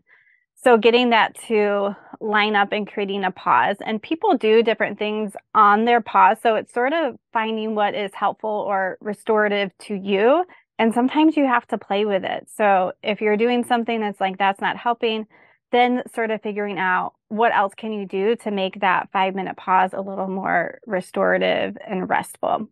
So 0.63 0.77
getting 0.77 1.09
that 1.09 1.35
to 1.47 1.95
line 2.21 2.55
up 2.55 2.71
and 2.71 2.87
creating 2.87 3.25
a 3.25 3.31
pause. 3.31 3.75
And 3.85 4.01
people 4.01 4.37
do 4.37 4.63
different 4.63 4.97
things 4.97 5.33
on 5.53 5.85
their 5.85 5.99
pause. 5.99 6.37
So 6.41 6.55
it's 6.55 6.73
sort 6.73 6.93
of 6.93 7.17
finding 7.33 7.75
what 7.75 7.95
is 7.95 8.11
helpful 8.13 8.49
or 8.49 8.97
restorative 9.01 9.77
to 9.79 9.95
you. 9.95 10.45
And 10.79 10.93
sometimes 10.93 11.35
you 11.35 11.45
have 11.45 11.67
to 11.67 11.77
play 11.77 12.05
with 12.05 12.23
it. 12.23 12.47
So 12.55 12.93
if 13.03 13.19
you're 13.19 13.37
doing 13.37 13.65
something 13.65 13.99
that's 13.99 14.21
like, 14.21 14.37
that's 14.37 14.61
not 14.61 14.77
helping, 14.77 15.27
then 15.73 16.03
sort 16.13 16.31
of 16.31 16.41
figuring 16.41 16.77
out 16.77 17.13
what 17.27 17.53
else 17.53 17.73
can 17.75 17.91
you 17.91 18.05
do 18.05 18.35
to 18.37 18.51
make 18.51 18.79
that 18.79 19.09
five 19.11 19.35
minute 19.35 19.57
pause 19.57 19.91
a 19.91 19.99
little 19.99 20.27
more 20.27 20.79
restorative 20.85 21.75
and 21.85 22.07
restful. 22.07 22.69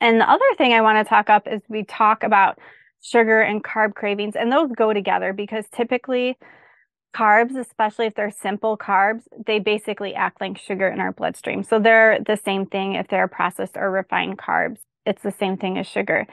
And 0.00 0.20
the 0.20 0.30
other 0.30 0.44
thing 0.58 0.74
I 0.74 0.82
want 0.82 1.04
to 1.04 1.08
talk 1.08 1.30
up 1.30 1.48
is 1.50 1.62
we 1.68 1.84
talk 1.84 2.22
about 2.22 2.58
sugar 3.00 3.40
and 3.40 3.64
carb 3.64 3.94
cravings, 3.94 4.36
and 4.36 4.52
those 4.52 4.70
go 4.76 4.92
together 4.92 5.32
because 5.32 5.64
typically 5.72 6.36
carbs, 7.16 7.56
especially 7.56 8.06
if 8.06 8.14
they're 8.14 8.30
simple 8.30 8.76
carbs, 8.76 9.22
they 9.46 9.58
basically 9.58 10.14
act 10.14 10.40
like 10.40 10.58
sugar 10.58 10.88
in 10.88 11.00
our 11.00 11.12
bloodstream. 11.12 11.62
So 11.62 11.78
they're 11.78 12.18
the 12.26 12.36
same 12.36 12.66
thing 12.66 12.94
if 12.94 13.08
they're 13.08 13.28
processed 13.28 13.76
or 13.76 13.90
refined 13.90 14.38
carbs. 14.38 14.80
It's 15.06 15.22
the 15.22 15.32
same 15.32 15.56
thing 15.56 15.78
as 15.78 15.86
sugar. 15.86 16.26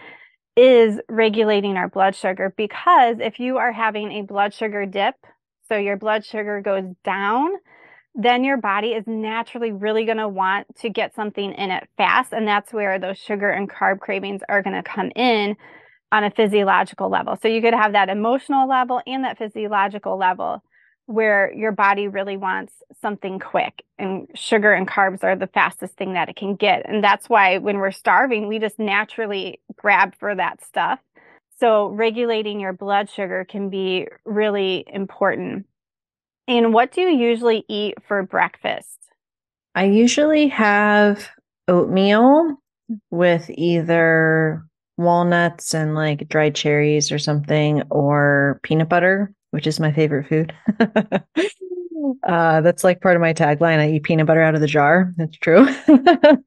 Is 0.58 1.00
regulating 1.08 1.78
our 1.78 1.88
blood 1.88 2.16
sugar 2.16 2.54
because 2.58 3.18
if 3.20 3.40
you 3.40 3.58
are 3.58 3.72
having 3.72 4.12
a 4.12 4.24
blood 4.24 4.54
sugar 4.54 4.86
dip, 4.86 5.16
so 5.72 5.78
your 5.78 5.96
blood 5.96 6.26
sugar 6.26 6.60
goes 6.60 6.84
down, 7.06 7.50
then 8.14 8.44
your 8.44 8.58
body 8.58 8.90
is 8.90 9.06
naturally 9.08 9.72
really 9.72 10.04
going 10.04 10.18
to 10.18 10.28
want 10.28 10.68
to 10.80 10.90
get 10.90 11.16
something 11.16 11.54
in 11.54 11.72
it 11.72 11.88
fast. 11.96 12.34
And 12.34 12.46
that's 12.46 12.74
where 12.74 13.00
those 13.00 13.18
sugar 13.18 13.50
and 13.50 13.70
carb 13.70 14.00
cravings 14.00 14.42
are 14.50 14.62
going 14.62 14.76
to 14.76 14.84
come 14.84 15.12
in 15.16 15.56
on 16.12 16.26
a 16.26 16.32
physiological 16.32 17.10
level. 17.10 17.38
So 17.42 17.48
you 17.48 17.62
could 17.62 17.74
have 17.74 17.94
that 17.94 18.10
emotional 18.10 18.68
level 18.68 19.02
and 19.08 19.24
that 19.24 19.38
physiological 19.38 20.18
level 20.18 20.62
where 21.06 21.54
your 21.54 21.72
body 21.72 22.10
really 22.10 22.36
wants 22.36 22.74
something 23.02 23.40
quick 23.40 23.84
and 23.98 24.28
sugar 24.34 24.74
and 24.74 24.90
carbs 24.90 25.24
are 25.24 25.38
the 25.38 25.48
fastest 25.48 25.96
thing 25.96 26.14
that 26.14 26.30
it 26.30 26.36
can 26.36 26.56
get 26.56 26.88
and 26.88 27.04
that's 27.04 27.28
why 27.28 27.58
when 27.58 27.78
we're 27.78 27.92
starving 27.92 28.48
we 28.48 28.60
just 28.60 28.78
naturally 28.78 29.60
grab 29.76 30.14
for 30.20 30.36
that 30.36 30.64
stuff 30.64 31.00
so 31.62 31.88
regulating 31.88 32.60
your 32.60 32.74
blood 32.74 33.10
sugar 33.10 33.46
can 33.48 33.70
be 33.70 34.08
really 34.26 34.84
important 34.88 35.66
and 36.48 36.74
what 36.74 36.92
do 36.92 37.02
you 37.02 37.10
usually 37.10 37.64
eat 37.70 37.96
for 38.06 38.24
breakfast 38.24 39.00
i 39.76 39.86
usually 39.86 40.50
have 40.50 41.30
oatmeal 41.70 42.58
with 43.12 43.50
either 43.52 44.66
walnuts 44.98 45.74
and 45.74 45.96
like 45.96 46.28
dried 46.28 46.56
cherries 46.56 47.12
or 47.12 47.18
something 47.18 47.82
or 47.90 48.60
peanut 48.64 48.90
butter 48.90 49.34
which 49.52 49.68
is 49.68 49.80
my 49.80 49.92
favorite 49.92 50.28
food. 50.28 50.54
uh, 52.24 52.62
that's 52.62 52.84
like 52.84 53.02
part 53.02 53.16
of 53.16 53.22
my 53.22 53.34
tagline. 53.34 53.80
I 53.80 53.92
eat 53.92 54.04
peanut 54.04 54.28
butter 54.28 54.42
out 54.42 54.56
of 54.56 54.62
the 54.62 54.68
jar. 54.68 55.14
That's 55.18 55.38
true. 55.38 55.68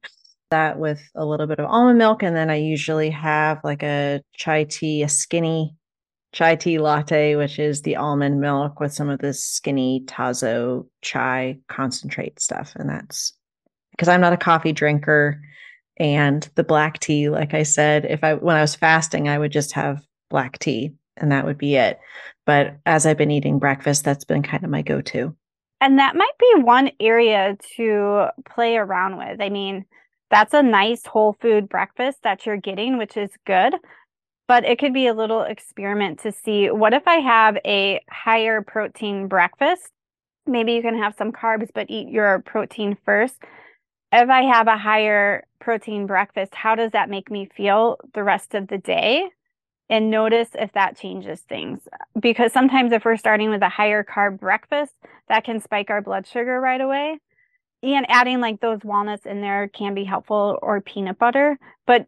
that 0.55 0.79
with 0.79 1.01
a 1.15 1.25
little 1.25 1.47
bit 1.47 1.59
of 1.59 1.65
almond 1.65 1.97
milk. 1.97 2.23
And 2.23 2.35
then 2.35 2.49
I 2.49 2.55
usually 2.55 3.09
have 3.09 3.59
like 3.63 3.83
a 3.83 4.21
chai 4.35 4.63
tea, 4.63 5.03
a 5.03 5.09
skinny 5.09 5.75
chai 6.31 6.55
tea 6.55 6.79
latte, 6.79 7.35
which 7.35 7.59
is 7.59 7.81
the 7.81 7.97
almond 7.97 8.39
milk 8.39 8.79
with 8.79 8.93
some 8.93 9.09
of 9.09 9.19
this 9.19 9.43
skinny 9.43 10.03
Tazo 10.05 10.87
chai 11.01 11.59
concentrate 11.67 12.39
stuff. 12.39 12.73
And 12.75 12.89
that's 12.89 13.33
because 13.91 14.07
I'm 14.07 14.21
not 14.21 14.33
a 14.33 14.37
coffee 14.37 14.73
drinker. 14.73 15.41
And 15.97 16.47
the 16.55 16.63
black 16.63 16.99
tea, 16.99 17.29
like 17.29 17.53
I 17.53 17.63
said, 17.63 18.05
if 18.05 18.23
I, 18.23 18.33
when 18.33 18.55
I 18.55 18.61
was 18.61 18.75
fasting, 18.75 19.29
I 19.29 19.37
would 19.37 19.51
just 19.51 19.73
have 19.73 20.03
black 20.29 20.59
tea 20.59 20.93
and 21.17 21.31
that 21.31 21.45
would 21.45 21.57
be 21.57 21.75
it. 21.75 21.99
But 22.45 22.77
as 22.85 23.05
I've 23.05 23.17
been 23.17 23.31
eating 23.31 23.59
breakfast, 23.59 24.03
that's 24.03 24.25
been 24.25 24.43
kind 24.43 24.63
of 24.63 24.69
my 24.69 24.81
go 24.81 25.01
to. 25.01 25.35
And 25.81 25.99
that 25.99 26.15
might 26.15 26.37
be 26.39 26.63
one 26.63 26.91
area 26.99 27.57
to 27.77 28.27
play 28.49 28.77
around 28.77 29.17
with. 29.17 29.41
I 29.41 29.49
mean, 29.49 29.85
that's 30.29 30.53
a 30.53 30.63
nice 30.63 31.05
whole 31.05 31.37
food 31.41 31.69
breakfast 31.69 32.19
that 32.23 32.45
you're 32.45 32.57
getting, 32.57 32.97
which 32.97 33.17
is 33.17 33.31
good. 33.45 33.75
But 34.47 34.63
it 34.65 34.79
could 34.79 34.93
be 34.93 35.07
a 35.07 35.13
little 35.13 35.41
experiment 35.41 36.19
to 36.19 36.31
see 36.31 36.69
what 36.69 36.93
if 36.93 37.07
I 37.07 37.15
have 37.15 37.57
a 37.65 38.01
higher 38.09 38.61
protein 38.61 39.27
breakfast? 39.27 39.89
Maybe 40.45 40.73
you 40.73 40.81
can 40.81 40.97
have 40.97 41.15
some 41.17 41.31
carbs, 41.31 41.69
but 41.73 41.89
eat 41.89 42.09
your 42.09 42.39
protein 42.45 42.97
first. 43.05 43.37
If 44.11 44.29
I 44.29 44.43
have 44.43 44.67
a 44.67 44.77
higher 44.77 45.45
protein 45.59 46.05
breakfast, 46.05 46.53
how 46.53 46.75
does 46.75 46.91
that 46.91 47.09
make 47.09 47.31
me 47.31 47.49
feel 47.55 47.97
the 48.13 48.23
rest 48.23 48.53
of 48.53 48.67
the 48.67 48.77
day? 48.77 49.29
and 49.89 50.09
notice 50.09 50.49
if 50.55 50.71
that 50.73 50.97
changes 50.97 51.41
things. 51.41 51.81
Because 52.19 52.51
sometimes 52.51 52.91
if 52.91 53.05
we're 53.05 53.17
starting 53.17 53.49
with 53.49 53.61
a 53.61 53.69
higher 53.69 54.03
carb 54.03 54.39
breakfast, 54.39 54.93
that 55.29 55.43
can 55.43 55.61
spike 55.61 55.89
our 55.89 56.01
blood 56.01 56.27
sugar 56.27 56.59
right 56.59 56.81
away. 56.81 57.19
And 57.93 58.05
adding 58.09 58.41
like 58.41 58.61
those 58.61 58.79
walnuts 58.83 59.25
in 59.25 59.41
there 59.41 59.67
can 59.67 59.93
be 59.93 60.03
helpful 60.03 60.57
or 60.61 60.81
peanut 60.81 61.19
butter, 61.19 61.59
but 61.85 62.07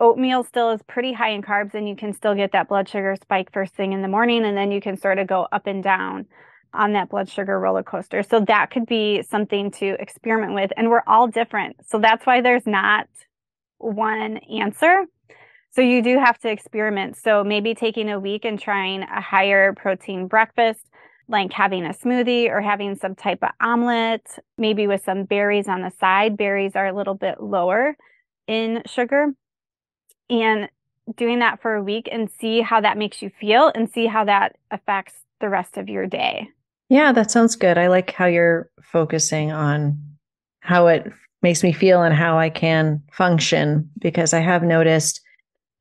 oatmeal 0.00 0.42
still 0.44 0.70
is 0.70 0.80
pretty 0.88 1.12
high 1.12 1.30
in 1.30 1.42
carbs 1.42 1.74
and 1.74 1.86
you 1.86 1.94
can 1.94 2.14
still 2.14 2.34
get 2.34 2.52
that 2.52 2.68
blood 2.68 2.88
sugar 2.88 3.14
spike 3.20 3.52
first 3.52 3.74
thing 3.74 3.92
in 3.92 4.00
the 4.00 4.08
morning 4.08 4.44
and 4.46 4.56
then 4.56 4.72
you 4.72 4.80
can 4.80 4.96
sort 4.96 5.18
of 5.18 5.26
go 5.26 5.46
up 5.52 5.66
and 5.66 5.82
down 5.82 6.24
on 6.72 6.94
that 6.94 7.10
blood 7.10 7.28
sugar 7.28 7.60
roller 7.60 7.82
coaster. 7.82 8.22
So 8.22 8.40
that 8.40 8.70
could 8.70 8.86
be 8.86 9.22
something 9.22 9.70
to 9.72 9.96
experiment 10.00 10.54
with 10.54 10.70
and 10.76 10.88
we're 10.88 11.02
all 11.06 11.28
different. 11.28 11.76
So 11.86 11.98
that's 11.98 12.24
why 12.24 12.40
there's 12.40 12.66
not 12.66 13.06
one 13.78 14.38
answer 14.38 15.04
so 15.72 15.82
you 15.82 16.02
do 16.02 16.18
have 16.18 16.38
to 16.40 16.50
experiment. 16.50 17.16
So 17.16 17.44
maybe 17.44 17.74
taking 17.74 18.10
a 18.10 18.18
week 18.18 18.44
and 18.44 18.58
trying 18.58 19.02
a 19.02 19.20
higher 19.20 19.72
protein 19.72 20.26
breakfast, 20.26 20.89
like 21.30 21.52
having 21.52 21.86
a 21.86 21.90
smoothie 21.90 22.50
or 22.50 22.60
having 22.60 22.96
some 22.96 23.14
type 23.14 23.38
of 23.42 23.50
omelet, 23.60 24.38
maybe 24.58 24.86
with 24.86 25.04
some 25.04 25.24
berries 25.24 25.68
on 25.68 25.80
the 25.80 25.92
side. 26.00 26.36
Berries 26.36 26.74
are 26.74 26.88
a 26.88 26.92
little 26.92 27.14
bit 27.14 27.40
lower 27.40 27.96
in 28.46 28.82
sugar. 28.86 29.28
And 30.28 30.68
doing 31.16 31.38
that 31.38 31.62
for 31.62 31.74
a 31.74 31.82
week 31.82 32.08
and 32.10 32.30
see 32.30 32.60
how 32.60 32.80
that 32.80 32.98
makes 32.98 33.22
you 33.22 33.30
feel 33.40 33.72
and 33.74 33.90
see 33.90 34.06
how 34.06 34.24
that 34.24 34.56
affects 34.70 35.14
the 35.40 35.48
rest 35.48 35.76
of 35.76 35.88
your 35.88 36.06
day. 36.06 36.48
Yeah, 36.88 37.12
that 37.12 37.30
sounds 37.30 37.56
good. 37.56 37.78
I 37.78 37.86
like 37.88 38.12
how 38.12 38.26
you're 38.26 38.70
focusing 38.82 39.52
on 39.52 40.00
how 40.60 40.88
it 40.88 41.10
makes 41.42 41.62
me 41.62 41.72
feel 41.72 42.02
and 42.02 42.14
how 42.14 42.38
I 42.38 42.50
can 42.50 43.02
function 43.12 43.88
because 43.98 44.34
I 44.34 44.40
have 44.40 44.62
noticed 44.62 45.20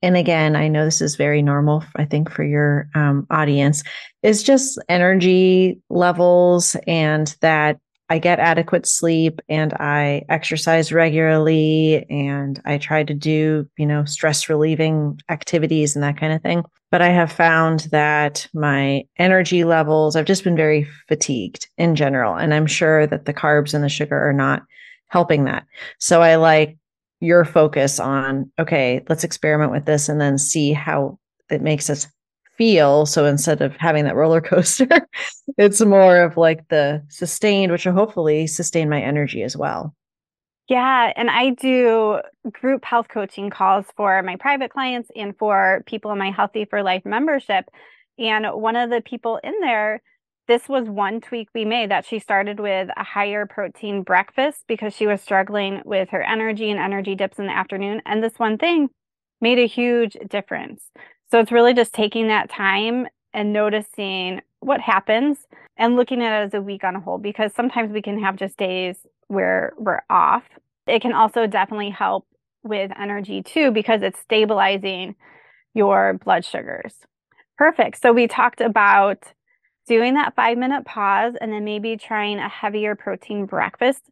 and 0.01 0.15
again, 0.15 0.56
I 0.56 0.68
know 0.68 0.86
this 0.86 1.01
is 1.01 1.15
very 1.15 1.41
normal, 1.41 1.84
I 1.96 2.06
think, 2.06 2.32
for 2.32 2.44
your 2.44 2.89
um, 2.96 3.27
audience, 3.29 3.84
is 4.24 4.44
just 4.44 4.79
energy 4.88 5.79
levels 5.89 6.75
and 6.88 7.36
that 7.41 7.79
I 8.12 8.18
get 8.18 8.39
adequate 8.39 8.88
sleep 8.88 9.39
and 9.50 9.74
I 9.74 10.24
exercise 10.29 10.91
regularly 10.91 12.08
and 12.10 12.60
I 12.65 12.79
try 12.79 13.03
to 13.03 13.13
do, 13.13 13.68
you 13.77 13.86
know, 13.86 14.03
stress 14.06 14.50
relieving 14.50 15.20
activities 15.29 15.96
and 15.96 16.03
that 16.03 16.18
kind 16.18 16.34
of 16.34 16.41
thing. 16.41 16.63
But 16.91 17.03
I 17.03 17.10
have 17.10 17.32
found 17.32 17.82
that 17.91 18.48
my 18.51 19.03
energy 19.18 19.63
levels, 19.63 20.15
I've 20.15 20.25
just 20.25 20.44
been 20.44 20.56
very 20.56 20.88
fatigued 21.08 21.68
in 21.77 21.96
general. 21.96 22.36
And 22.36 22.51
I'm 22.51 22.65
sure 22.65 23.06
that 23.06 23.25
the 23.25 23.34
carbs 23.34 23.75
and 23.75 23.84
the 23.84 23.89
sugar 23.89 24.18
are 24.20 24.34
not 24.34 24.63
helping 25.10 25.46
that. 25.46 25.65
So 26.00 26.24
I 26.24 26.36
like 26.36 26.79
your 27.20 27.44
focus 27.44 28.00
on 28.00 28.52
okay 28.60 29.04
let's 29.10 29.24
experiment 29.24 29.72
with 29.72 29.86
this 29.86 30.10
and 30.10 30.20
then 30.22 30.38
see 30.38 30.72
how 30.74 31.18
it 31.50 31.62
makes 31.62 31.90
us 31.90 32.08
feel. 32.58 33.06
So 33.06 33.26
instead 33.26 33.62
of 33.62 33.76
having 33.78 34.04
that 34.04 34.16
roller 34.16 34.42
coaster 34.52 34.88
it's 35.58 35.82
more 35.82 36.22
of 36.22 36.38
like 36.38 36.68
the 36.70 37.04
sustained 37.10 37.72
which 37.72 37.86
will 37.86 37.94
hopefully 37.94 38.48
sustain 38.48 38.90
my 38.90 39.02
energy 39.02 39.44
as 39.44 39.56
well. 39.56 39.96
Yeah 40.68 41.12
and 41.16 41.30
i 41.30 41.52
do 41.52 42.20
group 42.52 42.86
health 42.86 43.08
coaching 43.10 43.50
calls 43.50 43.86
for 43.96 44.22
my 44.24 44.36
private 44.36 44.72
clients 44.72 45.10
and 45.16 45.38
for 45.38 45.84
people 45.86 46.12
in 46.12 46.18
my 46.18 46.32
healthy 46.32 46.66
for 46.66 46.84
life 46.84 47.06
membership. 47.06 47.66
And 48.18 48.46
one 48.48 48.76
of 48.76 48.90
the 48.90 49.02
people 49.02 49.40
in 49.44 49.54
there 49.62 50.02
this 50.50 50.68
was 50.68 50.89
one 50.89 51.22
tweak 51.22 51.48
we 51.53 51.63
made 51.63 51.91
that 51.91 52.08
she 52.08 52.18
started 52.18 52.60
with 52.60 52.89
a 52.98 53.03
higher 53.03 53.46
protein 53.46 54.01
breakfast 54.01 54.63
because 54.68 54.96
she 54.96 55.06
was 55.06 55.22
struggling 55.22 55.79
with 55.86 56.10
her 56.10 56.24
energy 56.24 56.72
and 56.72 56.79
energy 56.79 57.13
dips 57.13 57.38
in 57.38 57.46
the 57.46 57.56
afternoon. 57.56 58.01
And 58.08 58.24
this 58.24 58.39
one 58.39 58.58
thing 58.58 58.89
made 59.39 59.60
a 59.60 59.68
huge 59.68 60.18
difference. 60.27 60.82
So 61.29 61.39
it's 61.39 61.51
really 61.51 61.75
just 61.75 61.94
taking 61.94 62.29
that 62.29 62.50
time 62.50 63.06
and 63.32 63.53
noticing 63.53 64.41
what 64.60 64.82
happens 64.82 65.38
and 65.77 65.96
looking 65.96 66.24
at 66.24 66.41
it 66.41 66.46
as 66.48 66.53
a 66.56 66.62
week 66.62 66.84
on 66.84 66.96
a 66.96 67.00
whole 67.00 67.20
because 67.20 67.53
sometimes 67.53 67.91
we 67.91 68.01
can 68.01 68.20
have 68.20 68.36
just 68.36 68.58
days 68.58 68.98
where 69.27 69.74
we're 69.77 70.01
off. 70.10 70.46
It 70.88 71.03
can 71.03 71.13
also 71.13 71.46
definitely 71.46 71.91
help 71.91 72.25
with 72.63 72.91
energy 73.00 73.44
too 73.44 73.70
because 73.70 74.01
it's 74.01 74.20
stabilizing 74.20 75.13
your 75.75 76.15
blood 76.15 76.44
sugars. 76.44 76.96
Perfect. 77.56 78.01
So 78.01 78.12
we 78.12 78.27
talked 78.27 78.62
about 78.62 79.32
doing 79.89 80.13
that 80.13 80.36
five 80.36 80.58
minute 80.58 80.86
pause 80.86 81.34
and 81.41 81.51
then 81.51 81.65
maybe 81.65 81.98
trying 81.98 82.38
a 82.38 82.48
heavier 82.48 82.96
protein 82.96 83.48
breakfast. 83.48 84.03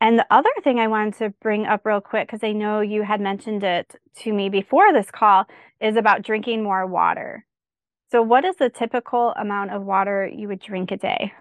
And 0.00 0.16
the 0.18 0.26
other 0.30 0.50
thing 0.62 0.78
I 0.78 0.86
wanted 0.86 1.14
to 1.18 1.30
bring 1.42 1.66
up 1.66 1.84
real 1.84 2.00
quick, 2.00 2.28
because 2.28 2.44
I 2.44 2.52
know 2.52 2.80
you 2.80 3.02
had 3.02 3.20
mentioned 3.20 3.64
it 3.64 3.96
to 4.18 4.32
me 4.32 4.48
before 4.48 4.92
this 4.92 5.10
call, 5.10 5.46
is 5.80 5.96
about 5.96 6.22
drinking 6.22 6.62
more 6.62 6.86
water. 6.86 7.44
So, 8.12 8.22
what 8.22 8.44
is 8.44 8.54
the 8.56 8.70
typical 8.70 9.34
amount 9.36 9.72
of 9.72 9.82
water 9.82 10.30
you 10.32 10.46
would 10.48 10.60
drink 10.60 10.92
a 10.92 10.96
day? 10.96 11.32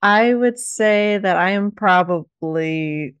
I 0.00 0.32
would 0.32 0.58
say 0.58 1.18
that 1.18 1.36
I 1.36 1.50
am 1.50 1.72
probably 1.72 3.16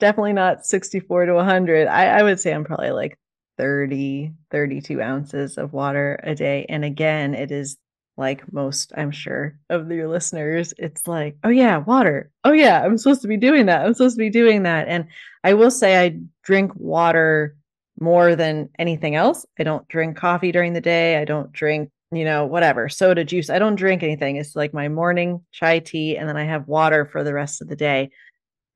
definitely 0.00 0.32
not 0.32 0.66
64 0.66 1.26
to 1.26 1.34
100. 1.34 1.86
I, 1.86 2.18
I 2.18 2.22
would 2.22 2.40
say 2.40 2.52
I'm 2.52 2.64
probably 2.64 2.90
like 2.90 3.16
30, 3.58 4.32
32 4.50 5.00
ounces 5.00 5.56
of 5.56 5.72
water 5.72 6.18
a 6.22 6.34
day. 6.34 6.66
And 6.68 6.84
again, 6.84 7.34
it 7.34 7.52
is 7.52 7.76
like 8.18 8.52
most, 8.52 8.92
I'm 8.96 9.10
sure, 9.10 9.56
of 9.70 9.90
your 9.90 10.08
listeners, 10.08 10.74
it's 10.76 11.06
like, 11.06 11.36
oh 11.44 11.48
yeah, 11.48 11.78
water. 11.78 12.30
Oh 12.44 12.52
yeah, 12.52 12.84
I'm 12.84 12.98
supposed 12.98 13.22
to 13.22 13.28
be 13.28 13.36
doing 13.36 13.66
that. 13.66 13.86
I'm 13.86 13.94
supposed 13.94 14.16
to 14.16 14.20
be 14.20 14.30
doing 14.30 14.64
that. 14.64 14.88
And 14.88 15.06
I 15.44 15.54
will 15.54 15.70
say 15.70 16.04
I 16.04 16.18
drink 16.42 16.72
water 16.74 17.56
more 18.00 18.36
than 18.36 18.68
anything 18.78 19.14
else. 19.14 19.46
I 19.58 19.62
don't 19.62 19.86
drink 19.88 20.16
coffee 20.16 20.52
during 20.52 20.72
the 20.72 20.80
day. 20.80 21.16
I 21.16 21.24
don't 21.24 21.52
drink, 21.52 21.90
you 22.10 22.24
know, 22.24 22.44
whatever, 22.44 22.88
soda, 22.88 23.24
juice. 23.24 23.50
I 23.50 23.58
don't 23.58 23.76
drink 23.76 24.02
anything. 24.02 24.36
It's 24.36 24.56
like 24.56 24.74
my 24.74 24.88
morning 24.88 25.40
chai 25.52 25.78
tea, 25.78 26.16
and 26.16 26.28
then 26.28 26.36
I 26.36 26.44
have 26.44 26.68
water 26.68 27.06
for 27.06 27.22
the 27.22 27.32
rest 27.32 27.62
of 27.62 27.68
the 27.68 27.76
day. 27.76 28.10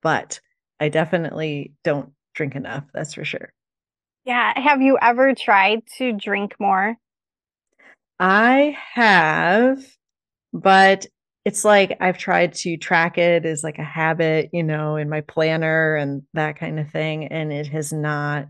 But 0.03 0.41
I 0.81 0.89
definitely 0.89 1.73
don't 1.85 2.13
drink 2.35 2.55
enough. 2.55 2.85
That's 2.95 3.15
for 3.15 3.25
sure. 3.25 3.53
Yeah. 4.25 4.59
Have 4.59 4.83
you 4.83 4.99
ever 5.03 5.35
tried 5.35 5.83
to 5.99 6.13
drink 6.13 6.55
more? 6.61 6.97
I 8.19 8.77
have, 8.95 9.85
but 10.53 11.07
it's 11.45 11.65
like 11.65 11.97
I've 12.01 12.19
tried 12.19 12.55
to 12.55 12.77
track 12.77 13.19
it 13.19 13.47
as 13.47 13.65
like 13.65 13.79
a 13.79 13.85
habit, 13.85 14.51
you 14.53 14.63
know, 14.63 14.97
in 14.97 15.09
my 15.09 15.23
planner 15.23 15.97
and 15.97 16.23
that 16.35 16.57
kind 16.59 16.79
of 16.81 16.91
thing. 16.91 17.27
And 17.27 17.53
it 17.53 17.69
has 17.69 17.93
not 17.93 18.47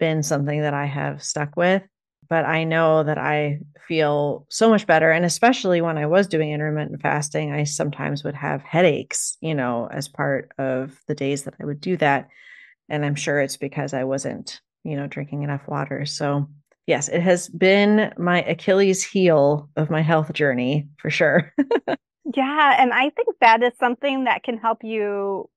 been 0.00 0.22
something 0.22 0.62
that 0.62 0.74
I 0.74 0.86
have 0.86 1.22
stuck 1.22 1.56
with. 1.56 1.82
But 2.28 2.46
I 2.46 2.64
know 2.64 3.02
that 3.04 3.18
I 3.18 3.60
feel 3.88 4.46
so 4.50 4.70
much 4.70 4.86
better. 4.86 5.10
And 5.10 5.24
especially 5.24 5.82
when 5.82 5.98
I 5.98 6.06
was 6.06 6.26
doing 6.28 6.52
intermittent 6.52 7.02
fasting, 7.02 7.52
I 7.52 7.64
sometimes 7.64 8.24
would 8.24 8.34
have 8.34 8.62
headaches, 8.62 9.36
you 9.40 9.54
know, 9.54 9.88
as 9.92 10.08
part 10.08 10.52
of 10.58 10.98
the 11.08 11.14
days 11.14 11.44
that 11.44 11.54
I 11.60 11.66
would 11.66 11.80
do 11.80 11.96
that. 11.98 12.28
And 12.88 13.04
I'm 13.04 13.16
sure 13.16 13.40
it's 13.40 13.58
because 13.58 13.94
I 13.94 14.04
wasn't, 14.04 14.60
you 14.84 14.96
know, 14.96 15.06
drinking 15.06 15.42
enough 15.42 15.68
water. 15.68 16.06
So 16.06 16.48
yes, 16.86 17.08
it 17.08 17.20
has 17.20 17.48
been 17.48 18.12
my 18.18 18.42
Achilles 18.42 19.04
heel 19.04 19.68
of 19.76 19.90
my 19.90 20.00
health 20.00 20.32
journey 20.32 20.88
for 20.98 21.10
sure. 21.10 21.52
yeah. 22.34 22.76
And 22.78 22.92
I 22.92 23.10
think 23.10 23.28
that 23.40 23.62
is 23.62 23.72
something 23.78 24.24
that 24.24 24.42
can 24.42 24.58
help 24.58 24.82
you 24.82 25.48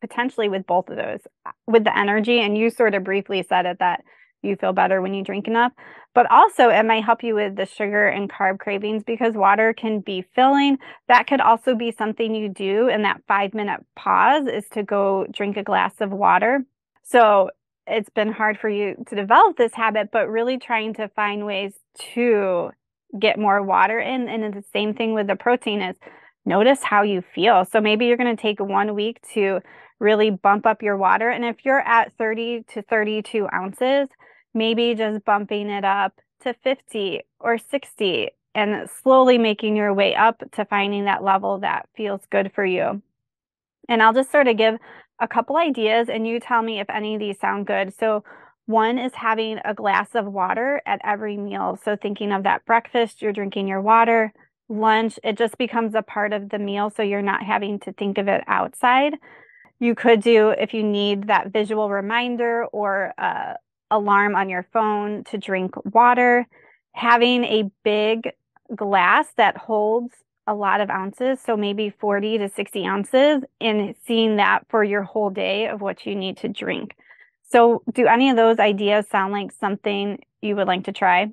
potentially 0.00 0.48
with 0.48 0.66
both 0.66 0.88
of 0.88 0.96
those 0.96 1.20
uh, 1.46 1.52
with 1.66 1.84
the 1.84 1.96
energy. 1.96 2.40
And 2.40 2.56
you 2.56 2.70
sort 2.70 2.94
of 2.94 3.04
briefly 3.04 3.44
said 3.48 3.66
it 3.66 3.78
that 3.80 4.02
you 4.42 4.56
feel 4.56 4.72
better 4.72 5.00
when 5.00 5.14
you 5.14 5.24
drink 5.24 5.46
enough. 5.48 5.72
But 6.14 6.30
also, 6.30 6.68
it 6.70 6.84
might 6.84 7.04
help 7.04 7.22
you 7.22 7.34
with 7.34 7.56
the 7.56 7.66
sugar 7.66 8.08
and 8.08 8.30
carb 8.30 8.58
cravings 8.58 9.04
because 9.04 9.34
water 9.34 9.72
can 9.72 10.00
be 10.00 10.24
filling. 10.34 10.78
That 11.06 11.26
could 11.26 11.40
also 11.40 11.74
be 11.74 11.92
something 11.92 12.34
you 12.34 12.48
do 12.48 12.88
in 12.88 13.02
that 13.02 13.20
five 13.28 13.54
minute 13.54 13.80
pause 13.94 14.46
is 14.46 14.64
to 14.72 14.82
go 14.82 15.26
drink 15.30 15.56
a 15.56 15.62
glass 15.62 15.94
of 16.00 16.10
water. 16.10 16.64
So 17.04 17.50
it's 17.88 18.10
been 18.10 18.32
hard 18.32 18.58
for 18.58 18.68
you 18.68 18.94
to 19.08 19.14
develop 19.14 19.56
this 19.56 19.74
habit, 19.74 20.10
but 20.12 20.28
really 20.28 20.58
trying 20.58 20.94
to 20.94 21.08
find 21.08 21.46
ways 21.46 21.72
to 22.14 22.70
get 23.18 23.38
more 23.38 23.62
water 23.62 23.98
in. 23.98 24.28
And 24.28 24.54
the 24.54 24.64
same 24.72 24.94
thing 24.94 25.14
with 25.14 25.26
the 25.26 25.36
protein 25.36 25.80
is 25.80 25.96
notice 26.44 26.82
how 26.82 27.02
you 27.02 27.22
feel. 27.34 27.64
So 27.64 27.80
maybe 27.80 28.06
you're 28.06 28.16
going 28.16 28.34
to 28.34 28.40
take 28.40 28.60
one 28.60 28.94
week 28.94 29.20
to 29.34 29.60
really 29.98 30.30
bump 30.30 30.66
up 30.66 30.82
your 30.82 30.96
water. 30.96 31.30
And 31.30 31.44
if 31.44 31.64
you're 31.64 31.80
at 31.80 32.12
30 32.18 32.64
to 32.74 32.82
32 32.82 33.48
ounces, 33.52 34.08
maybe 34.54 34.94
just 34.94 35.24
bumping 35.24 35.70
it 35.70 35.84
up 35.84 36.20
to 36.42 36.54
50 36.62 37.22
or 37.40 37.58
60 37.58 38.30
and 38.54 38.88
slowly 39.02 39.38
making 39.38 39.76
your 39.76 39.92
way 39.92 40.14
up 40.14 40.42
to 40.52 40.64
finding 40.64 41.04
that 41.04 41.22
level 41.22 41.58
that 41.58 41.88
feels 41.96 42.20
good 42.30 42.52
for 42.54 42.64
you. 42.64 43.02
And 43.88 44.02
I'll 44.02 44.12
just 44.12 44.30
sort 44.30 44.48
of 44.48 44.56
give 44.56 44.78
a 45.20 45.28
couple 45.28 45.56
ideas 45.56 46.08
and 46.08 46.26
you 46.26 46.40
tell 46.40 46.62
me 46.62 46.80
if 46.80 46.88
any 46.90 47.14
of 47.14 47.20
these 47.20 47.38
sound 47.38 47.66
good. 47.66 47.94
So, 47.98 48.24
one 48.66 48.98
is 48.98 49.14
having 49.14 49.58
a 49.64 49.72
glass 49.72 50.14
of 50.14 50.26
water 50.26 50.82
at 50.84 51.00
every 51.02 51.38
meal. 51.38 51.78
So, 51.82 51.96
thinking 51.96 52.32
of 52.32 52.42
that 52.42 52.64
breakfast, 52.66 53.22
you're 53.22 53.32
drinking 53.32 53.66
your 53.68 53.80
water. 53.80 54.32
Lunch, 54.68 55.18
it 55.24 55.38
just 55.38 55.56
becomes 55.56 55.94
a 55.94 56.02
part 56.02 56.32
of 56.34 56.50
the 56.50 56.58
meal. 56.58 56.90
So, 56.90 57.02
you're 57.02 57.22
not 57.22 57.42
having 57.42 57.80
to 57.80 57.92
think 57.92 58.18
of 58.18 58.28
it 58.28 58.44
outside. 58.46 59.14
You 59.80 59.94
could 59.94 60.20
do, 60.20 60.50
if 60.50 60.74
you 60.74 60.82
need 60.82 61.28
that 61.28 61.52
visual 61.52 61.88
reminder 61.88 62.66
or 62.66 63.14
uh, 63.16 63.54
alarm 63.90 64.34
on 64.34 64.48
your 64.48 64.66
phone 64.72 65.24
to 65.24 65.38
drink 65.38 65.74
water, 65.94 66.46
having 66.92 67.44
a 67.44 67.70
big 67.84 68.32
glass 68.74 69.28
that 69.36 69.56
holds 69.56 70.14
a 70.48 70.54
lot 70.54 70.80
of 70.80 70.88
ounces, 70.88 71.38
so 71.44 71.56
maybe 71.56 71.90
40 71.90 72.38
to 72.38 72.48
60 72.48 72.86
ounces, 72.86 73.42
and 73.60 73.94
seeing 74.06 74.36
that 74.36 74.64
for 74.70 74.82
your 74.82 75.02
whole 75.02 75.28
day 75.28 75.68
of 75.68 75.82
what 75.82 76.06
you 76.06 76.16
need 76.16 76.38
to 76.38 76.48
drink. 76.48 76.96
So, 77.50 77.82
do 77.92 78.06
any 78.06 78.30
of 78.30 78.36
those 78.36 78.58
ideas 78.58 79.06
sound 79.08 79.32
like 79.32 79.52
something 79.52 80.24
you 80.40 80.56
would 80.56 80.66
like 80.66 80.84
to 80.84 80.92
try? 80.92 81.30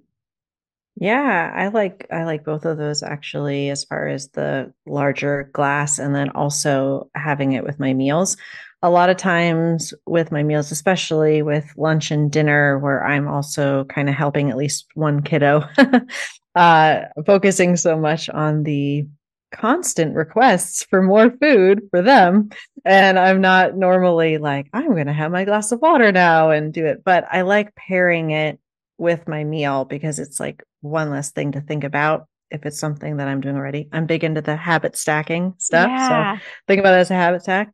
Yeah, 0.97 1.51
I 1.54 1.67
like 1.67 2.08
I 2.12 2.23
like 2.23 2.45
both 2.45 2.65
of 2.65 2.78
those 2.78 3.04
actually 3.04 3.69
as 3.69 3.84
far 3.84 4.08
as 4.08 4.30
the 4.30 4.73
larger 4.86 5.49
glass 5.54 5.99
and 5.99 6.15
then 6.15 6.30
also 6.30 7.10
having 7.15 7.54
it 7.54 7.63
with 7.63 7.80
my 7.80 7.93
meals. 7.93 8.38
A 8.82 8.89
lot 8.89 9.10
of 9.10 9.17
times 9.17 9.93
with 10.06 10.32
my 10.32 10.43
meals, 10.43 10.71
especially 10.71 11.41
with 11.41 11.65
lunch 11.75 12.12
and 12.12 12.32
dinner 12.32 12.80
where 12.80 13.06
I'm 13.06 13.28
also 13.28 13.86
kind 13.86 14.10
of 14.10 14.15
helping 14.15 14.49
at 14.49 14.58
least 14.58 14.88
one 14.93 15.21
kiddo 15.21 15.67
uh, 16.56 17.02
focusing 17.26 17.76
so 17.76 17.98
much 17.98 18.30
on 18.30 18.63
the 18.63 19.06
constant 19.52 20.15
requests 20.15 20.84
for 20.84 21.02
more 21.02 21.30
food 21.30 21.82
for 21.89 22.02
them. 22.02 22.50
And 22.84 23.18
I'm 23.18 23.41
not 23.41 23.76
normally 23.76 24.38
like, 24.38 24.68
I'm 24.74 24.91
going 24.91 25.08
to 25.08 25.13
have 25.13 25.32
my 25.32 25.46
glass 25.46 25.72
of 25.72 25.82
water 25.82 26.12
now 26.12 26.50
and 26.52 26.74
do 26.74 26.86
it. 26.86 27.04
But 27.04 27.26
I 27.32 27.41
like 27.41 27.76
pairing 27.76 28.32
it 28.32 28.60
with 28.98 29.28
my 29.28 29.44
meal 29.44 29.86
because 29.86 30.20
it's 30.20 30.39
like 30.39 30.63
one 30.82 31.10
less 31.10 31.32
thing 31.32 31.54
to 31.54 31.62
think 31.62 31.84
about 31.84 32.28
if 32.52 32.65
it's 32.65 32.80
something 32.80 33.18
that 33.18 33.28
I'm 33.28 33.41
doing 33.41 33.56
already. 33.56 33.89
I'm 33.91 34.06
big 34.06 34.24
into 34.24 34.41
the 34.41 34.56
habit 34.56 34.96
stacking 34.98 35.56
stuff. 35.58 35.89
Yeah. 35.89 36.38
So 36.38 36.41
think 36.68 36.80
about 36.80 36.94
it 36.94 37.02
as 37.02 37.12
a 37.12 37.15
habit 37.15 37.44
stack. 37.44 37.72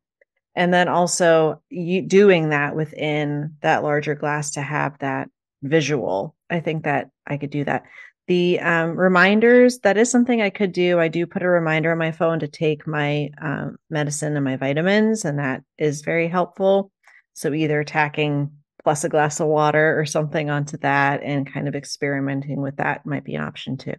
And 0.55 0.73
then 0.73 0.87
also 0.87 1.61
you 1.69 2.01
doing 2.01 2.49
that 2.49 2.75
within 2.75 3.55
that 3.61 3.83
larger 3.83 4.15
glass 4.15 4.51
to 4.51 4.61
have 4.61 4.97
that 4.99 5.29
visual. 5.61 6.35
I 6.49 6.59
think 6.59 6.83
that 6.83 7.09
I 7.25 7.37
could 7.37 7.51
do 7.51 7.63
that. 7.65 7.83
The 8.31 8.61
um, 8.61 8.95
reminders, 8.95 9.79
that 9.79 9.97
is 9.97 10.09
something 10.09 10.41
I 10.41 10.49
could 10.49 10.71
do. 10.71 11.01
I 11.01 11.09
do 11.09 11.27
put 11.27 11.43
a 11.43 11.49
reminder 11.49 11.91
on 11.91 11.97
my 11.97 12.13
phone 12.13 12.39
to 12.39 12.47
take 12.47 12.87
my 12.87 13.29
um, 13.41 13.75
medicine 13.89 14.37
and 14.37 14.45
my 14.45 14.55
vitamins, 14.55 15.25
and 15.25 15.37
that 15.37 15.63
is 15.77 16.01
very 16.01 16.29
helpful. 16.29 16.93
So 17.33 17.53
either 17.53 17.83
tacking 17.83 18.49
plus 18.85 19.03
a 19.03 19.09
glass 19.09 19.41
of 19.41 19.49
water 19.49 19.99
or 19.99 20.05
something 20.05 20.49
onto 20.49 20.77
that 20.77 21.21
and 21.23 21.45
kind 21.45 21.67
of 21.67 21.75
experimenting 21.75 22.61
with 22.61 22.77
that 22.77 23.05
might 23.05 23.25
be 23.25 23.35
an 23.35 23.43
option 23.43 23.75
too. 23.75 23.95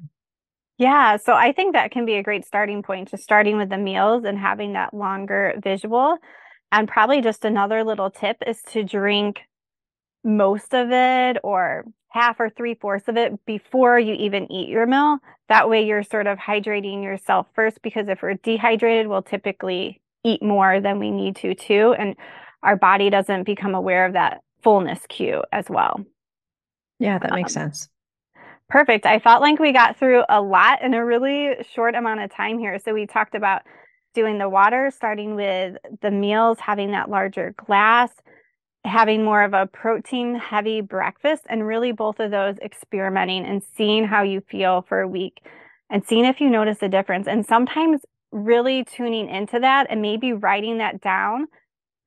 Yeah, 0.78 1.18
so 1.18 1.34
I 1.34 1.52
think 1.52 1.74
that 1.74 1.90
can 1.90 2.06
be 2.06 2.14
a 2.14 2.22
great 2.22 2.46
starting 2.46 2.82
point, 2.82 3.10
just 3.10 3.24
starting 3.24 3.58
with 3.58 3.68
the 3.68 3.76
meals 3.76 4.24
and 4.24 4.38
having 4.38 4.72
that 4.72 4.94
longer 4.94 5.60
visual. 5.62 6.16
And 6.72 6.88
probably 6.88 7.20
just 7.20 7.44
another 7.44 7.84
little 7.84 8.10
tip 8.10 8.38
is 8.46 8.62
to 8.68 8.82
drink 8.82 9.42
most 10.24 10.74
of 10.74 10.90
it 10.90 11.38
or 11.42 11.84
half 12.08 12.38
or 12.38 12.50
three 12.50 12.74
fourths 12.74 13.08
of 13.08 13.16
it 13.16 13.44
before 13.46 13.98
you 13.98 14.14
even 14.14 14.50
eat 14.52 14.68
your 14.68 14.86
meal. 14.86 15.18
That 15.48 15.68
way 15.68 15.84
you're 15.84 16.02
sort 16.02 16.26
of 16.26 16.38
hydrating 16.38 17.02
yourself 17.02 17.46
first 17.54 17.80
because 17.82 18.08
if 18.08 18.22
we're 18.22 18.34
dehydrated, 18.34 19.06
we'll 19.06 19.22
typically 19.22 20.00
eat 20.24 20.42
more 20.42 20.80
than 20.80 20.98
we 20.98 21.10
need 21.10 21.36
to 21.36 21.54
too. 21.54 21.94
And 21.98 22.16
our 22.62 22.76
body 22.76 23.10
doesn't 23.10 23.44
become 23.44 23.74
aware 23.74 24.04
of 24.06 24.12
that 24.12 24.42
fullness 24.62 25.00
cue 25.08 25.42
as 25.52 25.68
well. 25.68 26.04
Yeah, 26.98 27.18
that 27.18 27.32
makes 27.32 27.56
um, 27.56 27.64
sense. 27.64 27.88
Perfect. 28.68 29.04
I 29.06 29.18
felt 29.18 29.42
like 29.42 29.58
we 29.58 29.72
got 29.72 29.98
through 29.98 30.22
a 30.28 30.40
lot 30.40 30.82
in 30.82 30.94
a 30.94 31.04
really 31.04 31.56
short 31.74 31.94
amount 31.94 32.20
of 32.20 32.30
time 32.30 32.58
here. 32.58 32.78
So 32.78 32.94
we 32.94 33.06
talked 33.06 33.34
about 33.34 33.62
doing 34.14 34.38
the 34.38 34.48
water, 34.48 34.90
starting 34.94 35.34
with 35.34 35.76
the 36.00 36.10
meals, 36.10 36.58
having 36.60 36.92
that 36.92 37.10
larger 37.10 37.54
glass, 37.56 38.10
having 38.84 39.24
more 39.24 39.42
of 39.42 39.54
a 39.54 39.66
protein 39.66 40.34
heavy 40.34 40.80
breakfast 40.80 41.44
and 41.48 41.66
really 41.66 41.92
both 41.92 42.18
of 42.18 42.30
those 42.30 42.56
experimenting 42.58 43.44
and 43.44 43.62
seeing 43.76 44.04
how 44.04 44.22
you 44.22 44.40
feel 44.40 44.82
for 44.88 45.00
a 45.00 45.08
week 45.08 45.40
and 45.90 46.04
seeing 46.04 46.24
if 46.24 46.40
you 46.40 46.50
notice 46.50 46.78
a 46.82 46.88
difference. 46.88 47.28
And 47.28 47.46
sometimes 47.46 48.00
really 48.32 48.84
tuning 48.84 49.28
into 49.28 49.60
that 49.60 49.86
and 49.90 50.02
maybe 50.02 50.32
writing 50.32 50.78
that 50.78 51.00
down 51.00 51.46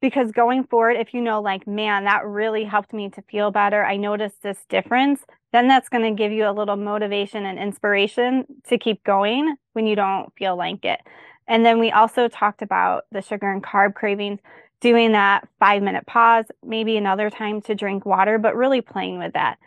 because 0.02 0.32
going 0.32 0.66
forward, 0.66 0.98
if 0.98 1.14
you 1.14 1.22
know, 1.22 1.42
like, 1.42 1.66
man, 1.66 2.04
that 2.04 2.26
really 2.26 2.64
helped 2.64 2.94
me 2.94 3.10
to 3.10 3.22
feel 3.24 3.52
better, 3.52 3.84
I 3.86 3.96
noticed 3.96 4.44
this 4.44 4.60
difference, 4.70 5.22
then 5.54 5.68
that's 5.68 5.90
going 5.90 6.04
to 6.04 6.22
give 6.22 6.32
you 6.32 6.48
a 6.48 6.52
little 6.52 6.76
motivation 6.76 7.46
and 7.46 7.58
inspiration 7.58 8.46
to 8.68 8.78
keep 8.78 9.04
going 9.04 9.56
when 9.74 9.88
you 9.88 9.96
don't 9.96 10.32
feel 10.38 10.58
like 10.58 10.84
it. 10.84 11.00
And 11.48 11.66
then 11.66 11.80
we 11.80 11.92
also 11.92 12.28
talked 12.28 12.62
about 12.62 13.06
the 13.12 13.22
sugar 13.22 13.50
and 13.50 13.64
carb 13.64 13.94
cravings, 13.94 14.40
doing 14.82 15.14
that 15.14 15.48
five 15.60 15.82
minute 15.82 16.06
pause, 16.06 16.46
maybe 16.64 16.98
another 16.98 17.30
time 17.30 17.62
to 17.64 17.76
drink 17.76 18.06
water, 18.06 18.38
but 18.38 18.56
really 18.56 18.82
playing 18.82 19.20
with 19.20 19.34
that. 19.34 19.58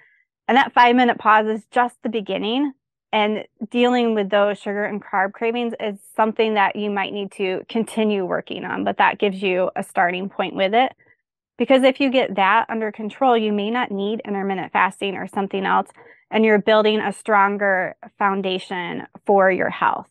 And 0.46 0.56
that 0.56 0.72
five 0.72 0.96
minute 0.96 1.18
pause 1.18 1.46
is 1.46 1.64
just 1.70 1.96
the 2.02 2.08
beginning. 2.08 2.72
And 3.10 3.46
dealing 3.70 4.14
with 4.14 4.28
those 4.28 4.58
sugar 4.58 4.84
and 4.84 5.02
carb 5.02 5.32
cravings 5.32 5.72
is 5.80 5.98
something 6.14 6.54
that 6.54 6.76
you 6.76 6.90
might 6.90 7.12
need 7.12 7.32
to 7.32 7.62
continue 7.68 8.26
working 8.26 8.64
on, 8.64 8.84
but 8.84 8.98
that 8.98 9.18
gives 9.18 9.42
you 9.42 9.70
a 9.74 9.82
starting 9.82 10.28
point 10.28 10.54
with 10.54 10.74
it. 10.74 10.92
Because 11.56 11.82
if 11.82 12.00
you 12.00 12.10
get 12.10 12.36
that 12.36 12.66
under 12.68 12.92
control, 12.92 13.36
you 13.36 13.52
may 13.52 13.70
not 13.70 13.90
need 13.90 14.20
intermittent 14.26 14.72
fasting 14.72 15.16
or 15.16 15.26
something 15.26 15.64
else, 15.64 15.88
and 16.30 16.44
you're 16.44 16.60
building 16.60 17.00
a 17.00 17.12
stronger 17.12 17.96
foundation 18.18 19.06
for 19.24 19.50
your 19.50 19.70
health. 19.70 20.08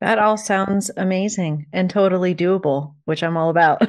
That 0.00 0.18
all 0.18 0.36
sounds 0.36 0.90
amazing 0.96 1.66
and 1.72 1.88
totally 1.88 2.34
doable, 2.34 2.94
which 3.04 3.22
I'm 3.22 3.36
all 3.36 3.50
about. 3.50 3.82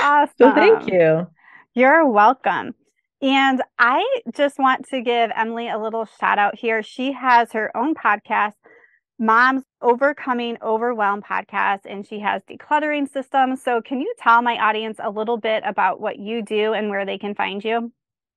awesome. 0.00 0.30
So 0.38 0.52
thank 0.54 0.90
you. 0.90 1.26
You're 1.74 2.06
welcome. 2.06 2.74
And 3.22 3.62
I 3.78 4.04
just 4.34 4.58
want 4.58 4.88
to 4.88 5.00
give 5.00 5.30
Emily 5.34 5.68
a 5.68 5.78
little 5.78 6.06
shout 6.20 6.38
out 6.38 6.58
here. 6.58 6.82
She 6.82 7.12
has 7.12 7.52
her 7.52 7.74
own 7.76 7.94
podcast, 7.94 8.54
Mom's 9.18 9.62
Overcoming 9.80 10.58
Overwhelm 10.60 11.22
podcast, 11.22 11.80
and 11.84 12.04
she 12.06 12.18
has 12.18 12.42
decluttering 12.50 13.08
systems. 13.10 13.62
So, 13.62 13.80
can 13.80 14.00
you 14.00 14.12
tell 14.18 14.42
my 14.42 14.56
audience 14.58 14.98
a 15.00 15.10
little 15.10 15.36
bit 15.38 15.62
about 15.64 16.00
what 16.00 16.18
you 16.18 16.42
do 16.42 16.72
and 16.72 16.90
where 16.90 17.06
they 17.06 17.16
can 17.16 17.34
find 17.36 17.62
you? 17.64 17.92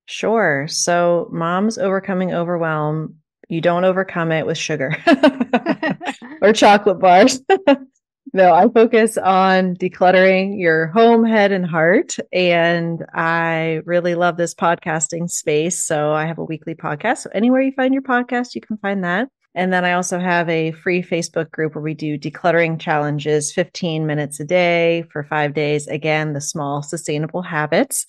Sure. 0.06 0.66
So, 0.68 1.28
Mom's 1.32 1.78
Overcoming 1.78 2.32
Overwhelm, 2.32 3.16
you 3.48 3.60
don't 3.60 3.84
overcome 3.84 4.32
it 4.32 4.46
with 4.46 4.58
sugar 4.58 4.96
or 6.42 6.52
chocolate 6.52 6.98
bars. 6.98 7.40
no, 8.32 8.52
I 8.52 8.68
focus 8.68 9.16
on 9.16 9.76
decluttering 9.76 10.60
your 10.60 10.88
home, 10.88 11.24
head, 11.24 11.52
and 11.52 11.66
heart. 11.66 12.16
And 12.32 13.04
I 13.14 13.80
really 13.84 14.14
love 14.14 14.36
this 14.36 14.54
podcasting 14.54 15.30
space. 15.30 15.84
So, 15.84 16.12
I 16.12 16.26
have 16.26 16.38
a 16.38 16.44
weekly 16.44 16.74
podcast. 16.74 17.18
So, 17.18 17.30
anywhere 17.32 17.62
you 17.62 17.72
find 17.72 17.94
your 17.94 18.02
podcast, 18.02 18.54
you 18.54 18.60
can 18.60 18.78
find 18.78 19.04
that. 19.04 19.28
And 19.54 19.72
then 19.72 19.86
I 19.86 19.94
also 19.94 20.18
have 20.18 20.50
a 20.50 20.72
free 20.72 21.02
Facebook 21.02 21.50
group 21.50 21.74
where 21.74 21.82
we 21.82 21.94
do 21.94 22.18
decluttering 22.18 22.78
challenges 22.78 23.52
15 23.54 24.06
minutes 24.06 24.38
a 24.38 24.44
day 24.44 25.04
for 25.10 25.24
five 25.24 25.54
days. 25.54 25.86
Again, 25.86 26.34
the 26.34 26.42
small 26.42 26.82
sustainable 26.82 27.40
habits 27.40 28.06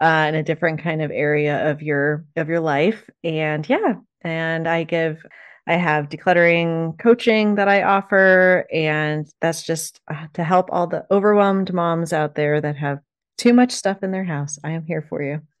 uh, 0.00 0.26
in 0.28 0.34
a 0.34 0.42
different 0.42 0.82
kind 0.82 1.02
of 1.02 1.10
area 1.10 1.70
of 1.70 1.82
your 1.82 2.24
of 2.34 2.48
your 2.48 2.60
life. 2.60 3.08
And 3.22 3.68
yeah, 3.68 3.96
and 4.26 4.68
I 4.68 4.84
give 4.84 5.22
I 5.68 5.74
have 5.74 6.08
decluttering 6.08 6.96
coaching 6.98 7.56
that 7.56 7.68
I 7.68 7.82
offer, 7.82 8.66
and 8.72 9.26
that's 9.40 9.62
just 9.62 10.00
uh, 10.08 10.26
to 10.34 10.44
help 10.44 10.68
all 10.70 10.86
the 10.86 11.04
overwhelmed 11.10 11.72
moms 11.72 12.12
out 12.12 12.36
there 12.36 12.60
that 12.60 12.76
have 12.76 13.00
too 13.36 13.52
much 13.52 13.72
stuff 13.72 14.02
in 14.02 14.12
their 14.12 14.24
house. 14.24 14.58
I 14.62 14.70
am 14.70 14.84
here 14.84 15.04
for 15.08 15.22
you. 15.22 15.40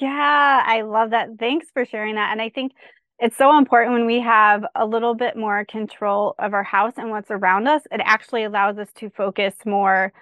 yeah, 0.00 0.62
I 0.64 0.82
love 0.82 1.10
that. 1.10 1.30
Thanks 1.38 1.68
for 1.72 1.86
sharing 1.86 2.16
that. 2.16 2.32
And 2.32 2.42
I 2.42 2.50
think 2.50 2.72
it's 3.18 3.36
so 3.36 3.56
important 3.56 3.94
when 3.94 4.06
we 4.06 4.20
have 4.20 4.64
a 4.74 4.86
little 4.86 5.14
bit 5.14 5.36
more 5.36 5.64
control 5.64 6.34
of 6.38 6.52
our 6.52 6.62
house 6.62 6.94
and 6.96 7.10
what's 7.10 7.30
around 7.30 7.66
us. 7.66 7.82
It 7.90 8.00
actually 8.04 8.44
allows 8.44 8.78
us 8.78 8.88
to 8.96 9.10
focus 9.10 9.54
more 9.64 10.12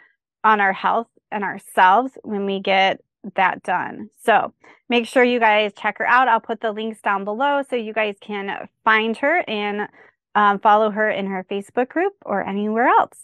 on 0.45 0.61
our 0.61 0.73
health 0.73 1.09
and 1.31 1.45
ourselves 1.45 2.13
when 2.23 2.47
we 2.47 2.61
get 2.61 3.01
that 3.35 3.63
done. 3.63 4.11
So 4.25 4.53
make 4.89 5.07
sure 5.07 5.25
you 5.25 5.41
guys 5.41 5.73
check 5.77 5.99
her 5.99 6.07
out. 6.07 6.29
I'll 6.29 6.41
put 6.41 6.61
the 6.61 6.73
links 6.73 7.01
down 7.01 7.25
below 7.25 7.63
so 7.69 7.77
you 7.77 7.93
guys 7.93 8.17
can 8.21 8.69
find 8.85 9.17
her 9.19 9.45
and 9.49 9.89
um, 10.35 10.59
follow 10.61 10.91
her 10.91 11.11
in 11.11 11.27
her 11.27 11.45
Facebook 11.51 11.89
group 11.89 12.15
or 12.25 12.47
anywhere 12.47 12.87
else. 12.87 13.23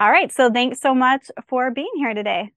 All 0.00 0.10
right. 0.10 0.32
So 0.32 0.50
thanks 0.50 0.80
so 0.80 0.94
much 0.94 1.30
for 1.48 1.70
being 1.70 1.92
here 1.96 2.14
today. 2.14 2.52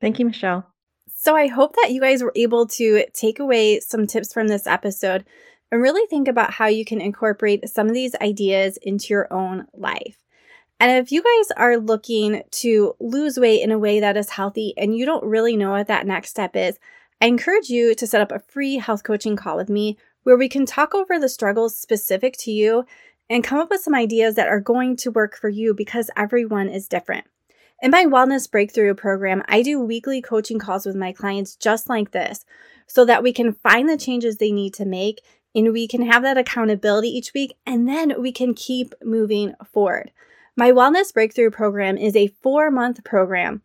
Thank 0.00 0.18
you, 0.18 0.26
Michele. 0.26 0.66
So 1.08 1.34
I 1.34 1.48
hope 1.48 1.74
that 1.76 1.90
you 1.90 2.00
guys 2.00 2.22
were 2.22 2.32
able 2.36 2.66
to 2.68 3.04
take 3.12 3.40
away 3.40 3.80
some 3.80 4.06
tips 4.06 4.32
from 4.32 4.48
this 4.48 4.66
episode 4.66 5.24
and 5.70 5.82
really 5.82 6.06
think 6.06 6.28
about 6.28 6.52
how 6.52 6.66
you 6.66 6.84
can 6.84 7.00
incorporate 7.00 7.68
some 7.68 7.88
of 7.88 7.94
these 7.94 8.14
ideas 8.20 8.78
into 8.80 9.08
your 9.10 9.32
own 9.32 9.66
life. 9.74 10.18
And 10.80 10.92
if 10.92 11.10
you 11.10 11.22
guys 11.22 11.50
are 11.56 11.76
looking 11.76 12.42
to 12.52 12.94
lose 13.00 13.38
weight 13.38 13.62
in 13.62 13.72
a 13.72 13.78
way 13.78 13.98
that 13.98 14.16
is 14.16 14.30
healthy 14.30 14.74
and 14.76 14.96
you 14.96 15.04
don't 15.04 15.24
really 15.24 15.56
know 15.56 15.70
what 15.70 15.88
that 15.88 16.06
next 16.06 16.30
step 16.30 16.54
is, 16.54 16.78
I 17.20 17.26
encourage 17.26 17.68
you 17.68 17.96
to 17.96 18.06
set 18.06 18.20
up 18.20 18.30
a 18.30 18.38
free 18.38 18.76
health 18.76 19.02
coaching 19.02 19.34
call 19.34 19.56
with 19.56 19.68
me 19.68 19.98
where 20.22 20.36
we 20.36 20.48
can 20.48 20.66
talk 20.66 20.94
over 20.94 21.18
the 21.18 21.28
struggles 21.28 21.76
specific 21.76 22.36
to 22.38 22.52
you 22.52 22.84
and 23.28 23.42
come 23.42 23.58
up 23.58 23.70
with 23.70 23.80
some 23.80 23.94
ideas 23.94 24.36
that 24.36 24.48
are 24.48 24.60
going 24.60 24.96
to 24.96 25.10
work 25.10 25.36
for 25.36 25.48
you 25.48 25.74
because 25.74 26.10
everyone 26.16 26.68
is 26.68 26.86
different. 26.86 27.26
In 27.82 27.90
my 27.90 28.04
Wellness 28.04 28.50
Breakthrough 28.50 28.94
program, 28.94 29.42
I 29.48 29.62
do 29.62 29.80
weekly 29.80 30.22
coaching 30.22 30.58
calls 30.58 30.86
with 30.86 30.96
my 30.96 31.12
clients 31.12 31.56
just 31.56 31.88
like 31.88 32.12
this 32.12 32.44
so 32.86 33.04
that 33.04 33.22
we 33.22 33.32
can 33.32 33.52
find 33.52 33.88
the 33.88 33.96
changes 33.96 34.36
they 34.36 34.52
need 34.52 34.74
to 34.74 34.84
make 34.84 35.22
and 35.54 35.72
we 35.72 35.88
can 35.88 36.02
have 36.02 36.22
that 36.22 36.38
accountability 36.38 37.08
each 37.08 37.34
week 37.34 37.54
and 37.66 37.88
then 37.88 38.20
we 38.20 38.32
can 38.32 38.54
keep 38.54 38.94
moving 39.02 39.54
forward. 39.72 40.12
My 40.58 40.72
Wellness 40.72 41.14
Breakthrough 41.14 41.52
program 41.52 41.96
is 41.96 42.16
a 42.16 42.34
four 42.42 42.68
month 42.72 43.04
program 43.04 43.62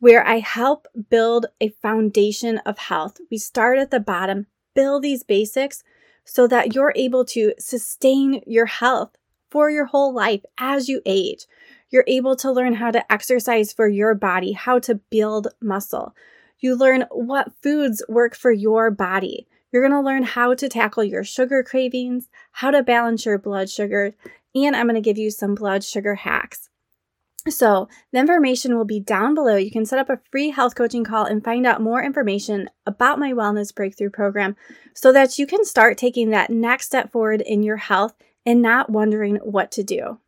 where 0.00 0.26
I 0.26 0.40
help 0.40 0.88
build 1.08 1.46
a 1.60 1.68
foundation 1.68 2.58
of 2.66 2.78
health. 2.78 3.20
We 3.30 3.38
start 3.38 3.78
at 3.78 3.92
the 3.92 4.00
bottom, 4.00 4.48
build 4.74 5.04
these 5.04 5.22
basics 5.22 5.84
so 6.24 6.48
that 6.48 6.74
you're 6.74 6.92
able 6.96 7.24
to 7.26 7.52
sustain 7.60 8.42
your 8.44 8.66
health 8.66 9.16
for 9.52 9.70
your 9.70 9.84
whole 9.84 10.12
life 10.12 10.40
as 10.58 10.88
you 10.88 11.00
age. 11.06 11.46
You're 11.90 12.02
able 12.08 12.34
to 12.34 12.50
learn 12.50 12.74
how 12.74 12.90
to 12.90 13.12
exercise 13.12 13.72
for 13.72 13.86
your 13.86 14.12
body, 14.16 14.50
how 14.50 14.80
to 14.80 14.96
build 14.96 15.46
muscle. 15.60 16.12
You 16.58 16.74
learn 16.74 17.04
what 17.12 17.52
foods 17.62 18.02
work 18.08 18.34
for 18.34 18.50
your 18.50 18.90
body. 18.90 19.46
You're 19.70 19.88
going 19.88 20.02
to 20.02 20.04
learn 20.04 20.24
how 20.24 20.54
to 20.54 20.68
tackle 20.68 21.04
your 21.04 21.22
sugar 21.22 21.62
cravings, 21.62 22.28
how 22.50 22.72
to 22.72 22.82
balance 22.82 23.24
your 23.24 23.38
blood 23.38 23.70
sugar, 23.70 24.16
and 24.54 24.76
I'm 24.76 24.86
going 24.86 24.94
to 24.94 25.00
give 25.00 25.18
you 25.18 25.30
some 25.30 25.54
blood 25.54 25.84
sugar 25.84 26.14
hacks. 26.16 26.68
So, 27.48 27.88
the 28.12 28.20
information 28.20 28.76
will 28.76 28.84
be 28.84 29.00
down 29.00 29.34
below. 29.34 29.56
You 29.56 29.72
can 29.72 29.84
set 29.84 29.98
up 29.98 30.08
a 30.08 30.20
free 30.30 30.50
health 30.50 30.76
coaching 30.76 31.02
call 31.02 31.24
and 31.24 31.42
find 31.42 31.66
out 31.66 31.80
more 31.80 32.00
information 32.00 32.70
about 32.86 33.18
my 33.18 33.32
Wellness 33.32 33.74
Breakthrough 33.74 34.10
program 34.10 34.54
so 34.94 35.12
that 35.12 35.38
you 35.40 35.46
can 35.46 35.64
start 35.64 35.98
taking 35.98 36.30
that 36.30 36.50
next 36.50 36.86
step 36.86 37.10
forward 37.10 37.40
in 37.40 37.64
your 37.64 37.78
health 37.78 38.14
and 38.46 38.62
not 38.62 38.90
wondering 38.90 39.36
what 39.36 39.72
to 39.72 39.82
do. 39.82 40.18